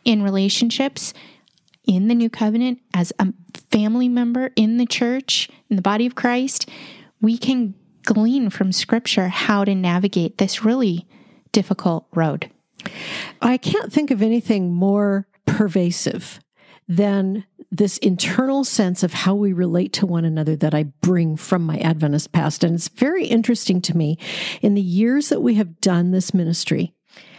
in 0.03 0.23
relationships 0.23 1.13
in 1.87 2.07
the 2.07 2.15
new 2.15 2.29
covenant 2.29 2.79
as 2.93 3.11
a 3.17 3.33
family 3.71 4.09
member 4.09 4.51
in 4.55 4.77
the 4.77 4.85
church, 4.85 5.49
in 5.69 5.75
the 5.75 5.81
body 5.81 6.05
of 6.05 6.15
Christ, 6.15 6.69
we 7.21 7.37
can 7.37 7.73
glean 8.03 8.49
from 8.49 8.71
scripture 8.71 9.29
how 9.29 9.65
to 9.65 9.73
navigate 9.73 10.37
this 10.37 10.63
really 10.63 11.07
difficult 11.51 12.05
road. 12.13 12.49
I 13.41 13.57
can't 13.57 13.91
think 13.91 14.11
of 14.11 14.21
anything 14.21 14.73
more 14.73 15.27
pervasive 15.45 16.39
than 16.87 17.45
this 17.69 17.97
internal 17.97 18.63
sense 18.63 19.03
of 19.03 19.13
how 19.13 19.35
we 19.35 19.51
relate 19.51 19.91
to 19.93 20.05
one 20.05 20.23
another 20.23 20.55
that 20.55 20.73
I 20.73 20.83
bring 20.83 21.35
from 21.35 21.65
my 21.65 21.77
Adventist 21.79 22.31
past. 22.31 22.63
And 22.63 22.75
it's 22.75 22.87
very 22.87 23.25
interesting 23.25 23.81
to 23.81 23.97
me 23.97 24.17
in 24.61 24.73
the 24.73 24.81
years 24.81 25.29
that 25.29 25.41
we 25.41 25.55
have 25.55 25.81
done 25.81 26.11
this 26.11 26.33
ministry, 26.33 26.93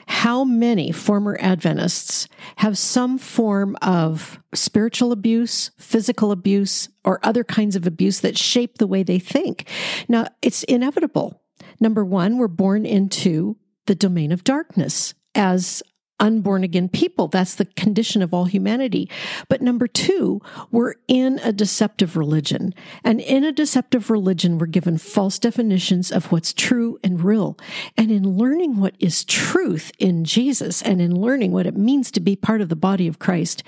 how 0.09 0.43
many 0.43 0.91
former 0.91 1.37
Adventists 1.39 2.29
have 2.57 2.79
some 2.79 3.19
form 3.19 3.77
of 3.83 4.41
spiritual 4.55 5.13
abuse, 5.13 5.71
physical 5.79 6.33
abuse, 6.33 6.89
or 7.05 7.21
other 7.23 7.45
kinds 7.45 7.77
of 7.77 7.87
abuse 7.87 8.21
that 8.21 8.39
shape 8.39 8.79
the 8.79 8.87
way 8.87 9.03
they 9.03 9.19
think. 9.19 9.69
Now, 10.09 10.27
it's 10.41 10.63
inevitable. 10.65 11.43
Number 11.79 12.05
one, 12.07 12.39
we're 12.39 12.49
born 12.49 12.87
into 12.87 13.59
the 13.87 13.95
domain 13.95 14.33
of 14.33 14.45
darkness 14.45 15.13
as 15.35 15.83
unborn 16.21 16.65
again 16.65 16.89
people. 16.89 17.29
That's 17.29 17.55
the 17.55 17.65
condition 17.65 18.23
of 18.23 18.35
all 18.35 18.47
humanity. 18.47 19.11
But 19.49 19.63
number 19.63 19.87
two, 19.87 20.41
we're 20.71 20.95
in 21.07 21.39
a 21.43 21.53
deceptive 21.53 22.17
religion. 22.17 22.75
And 23.05 23.21
in 23.21 23.45
a 23.45 23.53
deceptive 23.53 24.11
religion, 24.11 24.59
we're 24.59 24.67
given 24.67 24.99
false 24.99 25.39
definitions 25.39 26.11
of 26.11 26.31
what's 26.33 26.53
true 26.53 26.99
and 27.03 27.23
real. 27.23 27.59
And 27.97 28.11
in 28.11 28.37
learning 28.37 28.77
what 28.77 28.95
is 28.99 29.25
truth 29.25 29.93
in 29.99 30.25
Jesus 30.25 30.83
and 30.83 31.01
in 31.01 31.15
learning 31.15 31.53
what 31.53 31.67
it 31.67 31.77
means 31.77 32.11
to 32.13 32.21
be 32.21 32.37
part 32.37 32.61
of 32.61 32.69
the 32.69 32.77
body 32.77 33.07
of 33.07 33.19
Christ, 33.19 33.63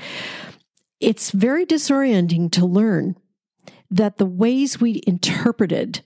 it's 1.01 1.31
very 1.31 1.65
disorienting 1.65 2.51
to 2.53 2.67
learn 2.67 3.17
that 3.91 4.19
the 4.19 4.27
ways 4.27 4.81
we 4.81 5.03
interpreted 5.07 6.03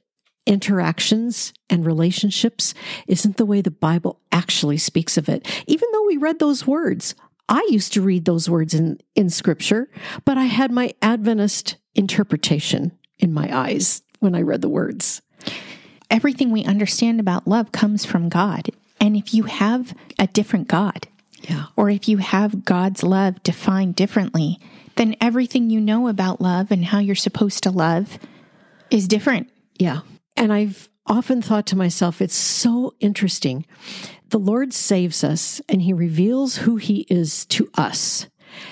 interactions 0.46 1.52
and 1.70 1.86
relationships 1.86 2.74
isn't 3.06 3.36
the 3.36 3.46
way 3.46 3.60
the 3.60 3.70
Bible 3.70 4.20
actually 4.32 4.78
speaks 4.78 5.16
of 5.16 5.28
it. 5.28 5.46
Even 5.66 5.88
though 5.92 6.06
we 6.06 6.16
read 6.16 6.38
those 6.38 6.66
words, 6.66 7.14
I 7.48 7.66
used 7.70 7.92
to 7.94 8.02
read 8.02 8.24
those 8.24 8.48
words 8.48 8.74
in, 8.74 8.98
in 9.14 9.30
scripture, 9.30 9.88
but 10.24 10.38
I 10.38 10.44
had 10.44 10.70
my 10.70 10.94
Adventist 11.02 11.76
interpretation 11.94 12.92
in 13.18 13.32
my 13.32 13.54
eyes 13.56 14.02
when 14.20 14.34
I 14.34 14.42
read 14.42 14.62
the 14.62 14.68
words. 14.68 15.22
Everything 16.10 16.50
we 16.50 16.64
understand 16.64 17.20
about 17.20 17.46
love 17.48 17.72
comes 17.72 18.04
from 18.04 18.28
God. 18.28 18.68
And 19.00 19.16
if 19.16 19.34
you 19.34 19.44
have 19.44 19.94
a 20.18 20.26
different 20.26 20.68
God, 20.68 21.08
Yeah. 21.48 21.66
or 21.76 21.90
if 21.90 22.08
you 22.08 22.18
have 22.18 22.64
God's 22.64 23.02
love 23.02 23.42
defined 23.42 23.96
differently, 23.96 24.58
then 24.96 25.16
everything 25.20 25.70
you 25.70 25.80
know 25.80 26.08
about 26.08 26.40
love 26.40 26.70
and 26.70 26.84
how 26.86 27.00
you're 27.00 27.14
supposed 27.14 27.62
to 27.64 27.70
love 27.70 28.18
is 28.90 29.08
different. 29.08 29.50
Yeah. 29.78 30.00
And 30.36 30.52
I've 30.52 30.88
often 31.06 31.42
thought 31.42 31.66
to 31.66 31.76
myself, 31.76 32.20
it's 32.20 32.34
so 32.34 32.94
interesting. 33.00 33.66
The 34.28 34.38
Lord 34.38 34.72
saves 34.72 35.22
us 35.22 35.60
and 35.68 35.82
he 35.82 35.92
reveals 35.92 36.58
who 36.58 36.76
he 36.76 37.06
is 37.10 37.44
to 37.46 37.70
us. 37.74 38.26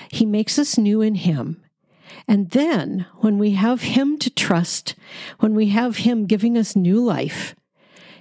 He 0.09 0.25
makes 0.25 0.57
us 0.57 0.77
new 0.77 1.01
in 1.01 1.15
him. 1.15 1.63
And 2.27 2.51
then 2.51 3.05
when 3.17 3.37
we 3.37 3.51
have 3.51 3.81
him 3.81 4.17
to 4.19 4.29
trust, 4.29 4.95
when 5.39 5.55
we 5.55 5.69
have 5.69 5.97
him 5.97 6.25
giving 6.25 6.57
us 6.57 6.75
new 6.75 7.03
life, 7.03 7.55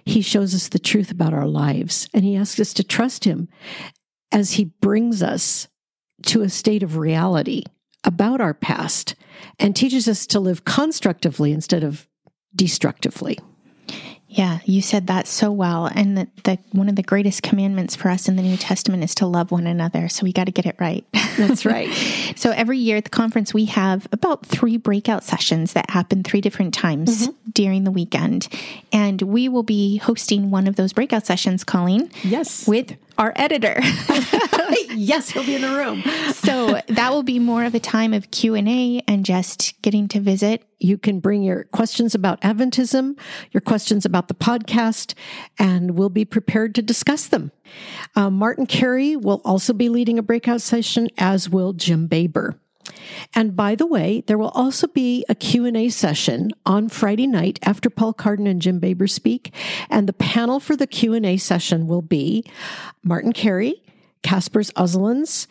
he 0.05 0.21
shows 0.21 0.55
us 0.55 0.69
the 0.69 0.79
truth 0.79 1.11
about 1.11 1.33
our 1.33 1.47
lives 1.47 2.09
and 2.13 2.25
he 2.25 2.37
asks 2.37 2.59
us 2.59 2.73
to 2.75 2.85
trust 2.85 3.25
him 3.25 3.49
as 4.33 4.53
he 4.53 4.65
brings 4.65 5.23
us 5.23 5.69
to 6.23 6.43
a 6.43 6.49
state 6.49 6.83
of 6.83 6.97
reality 6.97 7.63
about 8.05 8.41
our 8.41 8.55
past 8.55 9.15
and 9.59 9.77
teaches 9.77 10.09
us 10.09 10.27
to 10.27 10.41
live 10.41 10.65
constructively 10.65 11.53
instead 11.53 11.85
of 11.85 12.09
destructively. 12.55 13.39
Yeah, 14.33 14.61
you 14.65 14.81
said 14.81 15.09
that 15.09 15.27
so 15.27 15.53
well. 15.53 15.91
And 15.95 16.17
that 16.17 16.45
the, 16.45 16.59
one 16.73 16.89
of 16.89 16.97
the 16.97 17.03
greatest 17.03 17.43
commandments 17.43 17.95
for 17.95 18.09
us 18.09 18.29
in 18.29 18.37
the 18.37 18.43
New 18.43 18.57
Testament 18.57 19.05
is 19.05 19.15
to 19.17 19.27
love 19.27 19.51
one 19.51 19.67
another. 19.67 20.09
So 20.09 20.25
we 20.25 20.33
got 20.33 20.45
to 20.45 20.53
get 20.53 20.65
it 20.65 20.75
right. 20.81 21.05
That's 21.37 21.67
right. 21.67 21.93
so 22.35 22.51
every 22.51 22.79
year 22.79 22.97
at 22.97 23.05
the 23.05 23.11
conference, 23.11 23.53
we 23.53 23.67
have 23.67 24.09
about 24.11 24.47
three 24.47 24.79
breakout 24.79 25.23
sessions 25.23 25.75
that 25.75 25.91
happen 25.91 26.23
three 26.23 26.41
different 26.41 26.73
times 26.73 27.29
mm-hmm. 27.29 27.51
during 27.51 27.85
the 27.85 27.91
weekend. 27.91 28.49
And 28.91 29.21
we 29.21 29.51
will 29.51 29.63
be 29.63 29.99
hosting 29.99 30.51
one 30.51 30.67
of 30.67 30.77
those 30.77 30.95
breakout 30.95 31.27
sessions, 31.27 31.63
Colleen. 31.63 32.11
Yes. 32.23 32.67
With 32.67 32.97
our 33.19 33.33
editor. 33.37 33.77
yes, 34.91 35.31
he'll 35.31 35.45
be 35.45 35.55
in 35.55 35.63
the 35.63 35.69
room. 35.69 36.03
so 36.33 36.81
that 36.89 37.13
will 37.13 37.23
be 37.23 37.39
more 37.39 37.65
of 37.65 37.75
a 37.75 37.81
time 37.81 38.13
of 38.15 38.31
Q&A 38.31 39.03
and 39.07 39.25
just 39.25 39.81
getting 39.83 40.09
to 40.09 40.21
visit 40.21 40.65
You 40.79 40.99
can 40.99 41.21
bring 41.21 41.43
your 41.43 41.65
questions 41.65 42.15
about 42.15 42.41
Adventism, 42.41 43.19
your 43.53 43.61
questions 43.61 44.05
about 44.05 44.29
the 44.29 44.35
podcast, 44.35 45.15
and 45.59 45.93
we'll 45.93 46.09
be 46.09 46.25
prepared 46.25 46.75
to 46.77 46.83
discuss 46.83 47.29
them. 47.29 47.53
Uh, 48.15 48.31
Martin 48.31 48.67
Carey 48.67 49.17
will 49.17 49.41
also 49.45 49.73
be 49.73 49.89
leading 49.89 50.19
a 50.19 50.23
breakout 50.23 50.61
session, 50.61 51.09
as 51.19 51.49
will 51.49 51.73
Jim 51.73 52.07
Baber. 52.07 52.59
And 53.35 53.57
by 53.57 53.75
the 53.75 53.87
way, 53.87 54.23
there 54.27 54.39
will 54.39 54.49
also 54.51 54.87
be 54.87 55.25
a 55.29 55.35
Q&A 55.35 55.89
session 55.89 56.51
on 56.67 56.89
Friday 56.89 57.27
night 57.27 57.59
after 57.63 57.89
Paul 57.91 58.13
Carden 58.13 58.47
and 58.47 58.61
Jim 58.61 58.79
Baber 58.79 59.07
speak, 59.07 59.55
and 59.89 60.09
the 60.09 60.13
panel 60.13 60.61
for 60.61 60.77
the 60.77 60.87
Q&A 60.87 61.37
session 61.37 61.87
will 61.87 62.03
be 62.03 62.45
Martin 63.03 63.33
Carey, 63.33 63.83
Kaspars 64.23 64.73
Ozolins, 64.75 65.47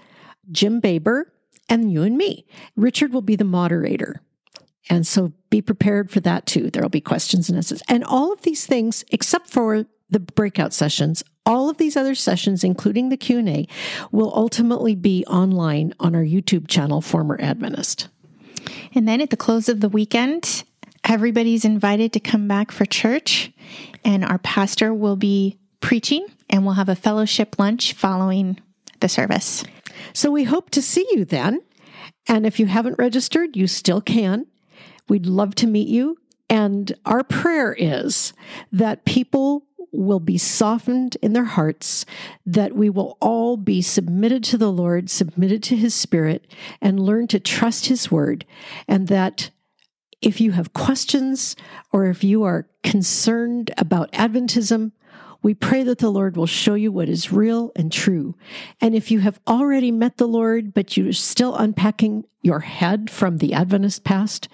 Jim 0.51 0.79
Baber, 0.79 1.31
and 1.69 1.91
you 1.91 2.03
and 2.03 2.17
me. 2.17 2.45
Richard 2.75 3.13
will 3.13 3.21
be 3.21 3.35
the 3.35 3.43
moderator. 3.43 4.21
And 4.89 5.07
so 5.07 5.31
be 5.49 5.61
prepared 5.61 6.09
for 6.09 6.19
that 6.21 6.45
too. 6.45 6.69
There'll 6.69 6.89
be 6.89 7.01
questions 7.01 7.49
and 7.49 7.57
answers. 7.57 7.83
And 7.87 8.03
all 8.03 8.33
of 8.33 8.41
these 8.41 8.65
things, 8.65 9.05
except 9.11 9.49
for 9.49 9.85
the 10.09 10.19
breakout 10.19 10.73
sessions, 10.73 11.23
all 11.45 11.69
of 11.69 11.77
these 11.77 11.97
other 11.97 12.15
sessions, 12.15 12.63
including 12.63 13.09
the 13.09 13.17
Q&A, 13.17 13.67
will 14.11 14.31
ultimately 14.35 14.95
be 14.95 15.25
online 15.25 15.93
on 15.99 16.15
our 16.15 16.23
YouTube 16.23 16.67
channel, 16.67 17.01
Former 17.01 17.39
Adventist. 17.41 18.09
And 18.93 19.07
then 19.07 19.21
at 19.21 19.29
the 19.29 19.37
close 19.37 19.69
of 19.69 19.79
the 19.79 19.89
weekend, 19.89 20.63
everybody's 21.03 21.65
invited 21.65 22.13
to 22.13 22.19
come 22.19 22.47
back 22.47 22.71
for 22.71 22.85
church, 22.85 23.51
and 24.03 24.23
our 24.23 24.37
pastor 24.39 24.93
will 24.93 25.15
be 25.15 25.57
preaching, 25.79 26.27
and 26.49 26.65
we'll 26.65 26.75
have 26.75 26.89
a 26.89 26.95
fellowship 26.95 27.57
lunch 27.57 27.93
following 27.93 28.59
the 28.99 29.09
service. 29.09 29.63
So 30.13 30.31
we 30.31 30.43
hope 30.43 30.69
to 30.71 30.81
see 30.81 31.07
you 31.11 31.25
then. 31.25 31.61
And 32.27 32.45
if 32.45 32.59
you 32.59 32.67
haven't 32.67 32.99
registered, 32.99 33.55
you 33.55 33.67
still 33.67 34.01
can. 34.01 34.45
We'd 35.09 35.25
love 35.25 35.55
to 35.55 35.67
meet 35.67 35.87
you. 35.87 36.17
And 36.49 36.93
our 37.05 37.23
prayer 37.23 37.73
is 37.73 38.33
that 38.71 39.05
people 39.05 39.63
will 39.91 40.19
be 40.19 40.37
softened 40.37 41.17
in 41.21 41.33
their 41.33 41.45
hearts, 41.45 42.05
that 42.45 42.75
we 42.75 42.89
will 42.89 43.17
all 43.19 43.57
be 43.57 43.81
submitted 43.81 44.43
to 44.45 44.57
the 44.57 44.71
Lord, 44.71 45.09
submitted 45.09 45.61
to 45.63 45.75
His 45.75 45.93
Spirit, 45.93 46.47
and 46.81 46.99
learn 46.99 47.27
to 47.27 47.39
trust 47.39 47.87
His 47.87 48.09
Word, 48.09 48.45
and 48.87 49.07
that 49.09 49.49
if 50.21 50.39
you 50.39 50.51
have 50.51 50.73
questions 50.73 51.55
or 51.91 52.05
if 52.05 52.23
you 52.23 52.43
are 52.43 52.67
concerned 52.83 53.71
about 53.77 54.11
Adventism, 54.11 54.91
we 55.41 55.53
pray 55.53 55.83
that 55.83 55.97
the 55.97 56.11
Lord 56.11 56.37
will 56.37 56.45
show 56.45 56.75
you 56.75 56.91
what 56.91 57.09
is 57.09 57.31
real 57.31 57.71
and 57.75 57.91
true. 57.91 58.35
And 58.79 58.93
if 58.95 59.09
you 59.09 59.19
have 59.19 59.39
already 59.47 59.91
met 59.91 60.17
the 60.17 60.27
Lord, 60.27 60.73
but 60.73 60.95
you're 60.95 61.13
still 61.13 61.55
unpacking 61.55 62.25
your 62.41 62.59
head 62.59 63.09
from 63.09 63.37
the 63.37 63.53
Adventist 63.53 64.03
past, 64.03 64.47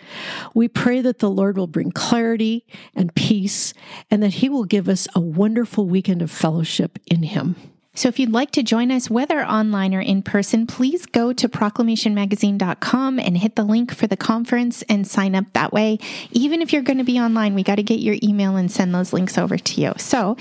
we 0.54 0.68
pray 0.68 1.02
that 1.02 1.20
the 1.20 1.30
Lord 1.30 1.58
will 1.58 1.68
bring 1.68 1.92
clarity 1.92 2.66
and 2.96 3.14
peace 3.16 3.74
and 4.10 4.24
that 4.24 4.36
He 4.36 4.50
will 4.50 4.66
give 4.66 4.88
us 4.88 5.08
a 5.14 5.20
wonderful 5.20 5.88
weekend 5.88 6.22
of 6.22 6.32
fellowship 6.32 7.00
in 7.08 7.24
Him. 7.24 7.56
So 7.98 8.10
if 8.10 8.20
you'd 8.20 8.32
like 8.32 8.52
to 8.52 8.62
join 8.62 8.92
us, 8.92 9.10
whether 9.10 9.44
online 9.44 9.96
or 9.96 10.00
in 10.00 10.22
person, 10.22 10.68
please 10.68 11.08
go 11.08 11.34
to 11.34 11.50
proclamationmagazine.com 11.50 13.18
and 13.18 13.38
hit 13.40 13.56
the 13.56 13.64
link 13.64 13.92
for 13.92 14.06
the 14.06 14.16
conference 14.16 14.84
and 14.84 15.08
sign 15.08 15.34
up 15.34 15.46
that 15.54 15.74
way. 15.74 15.98
Even 16.30 16.62
if 16.62 16.72
you're 16.72 16.84
going 16.84 17.00
to 17.00 17.04
be 17.04 17.20
online, 17.20 17.56
we 17.56 17.64
got 17.64 17.78
to 17.78 17.84
get 17.84 18.00
your 18.00 18.16
email 18.22 18.56
and 18.56 18.72
send 18.72 18.94
those 18.94 19.14
links 19.14 19.36
over 19.36 19.58
to 19.58 19.82
you. 19.82 19.94
So 19.98 20.38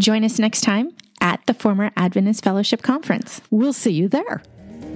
join 0.00 0.24
us 0.24 0.40
next 0.40 0.62
time 0.62 0.96
at 1.20 1.46
the 1.46 1.54
Former 1.54 1.92
Adventist 1.96 2.42
Fellowship 2.42 2.82
Conference. 2.82 3.40
We'll 3.52 3.72
see 3.72 3.92
you 3.92 4.08
there. 4.08 4.42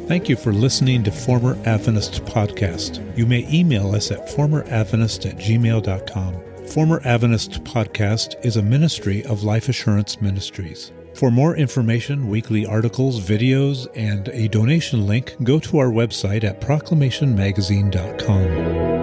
Thank 0.09 0.29
you 0.29 0.35
for 0.35 0.53
listening 0.53 1.05
to 1.05 1.12
Former 1.12 1.57
Adventist 1.64 2.25
Podcast. 2.25 3.16
You 3.16 3.25
may 3.25 3.49
email 3.55 3.94
us 3.94 4.11
at 4.11 4.27
formeradventist 4.27 5.31
at 5.31 5.37
gmail.com. 5.37 6.66
Former 6.66 7.01
Adventist 7.05 7.62
Podcast 7.62 8.44
is 8.44 8.57
a 8.57 8.62
ministry 8.62 9.25
of 9.25 9.44
Life 9.44 9.68
Assurance 9.68 10.20
Ministries. 10.20 10.90
For 11.14 11.31
more 11.31 11.57
information, 11.57 12.29
weekly 12.29 12.66
articles, 12.66 13.20
videos, 13.20 13.87
and 13.94 14.29
a 14.29 14.49
donation 14.49 15.07
link, 15.07 15.37
go 15.42 15.59
to 15.61 15.79
our 15.79 15.90
website 15.90 16.44
at 16.44 16.61
proclamationmagazine.com. 16.61 19.00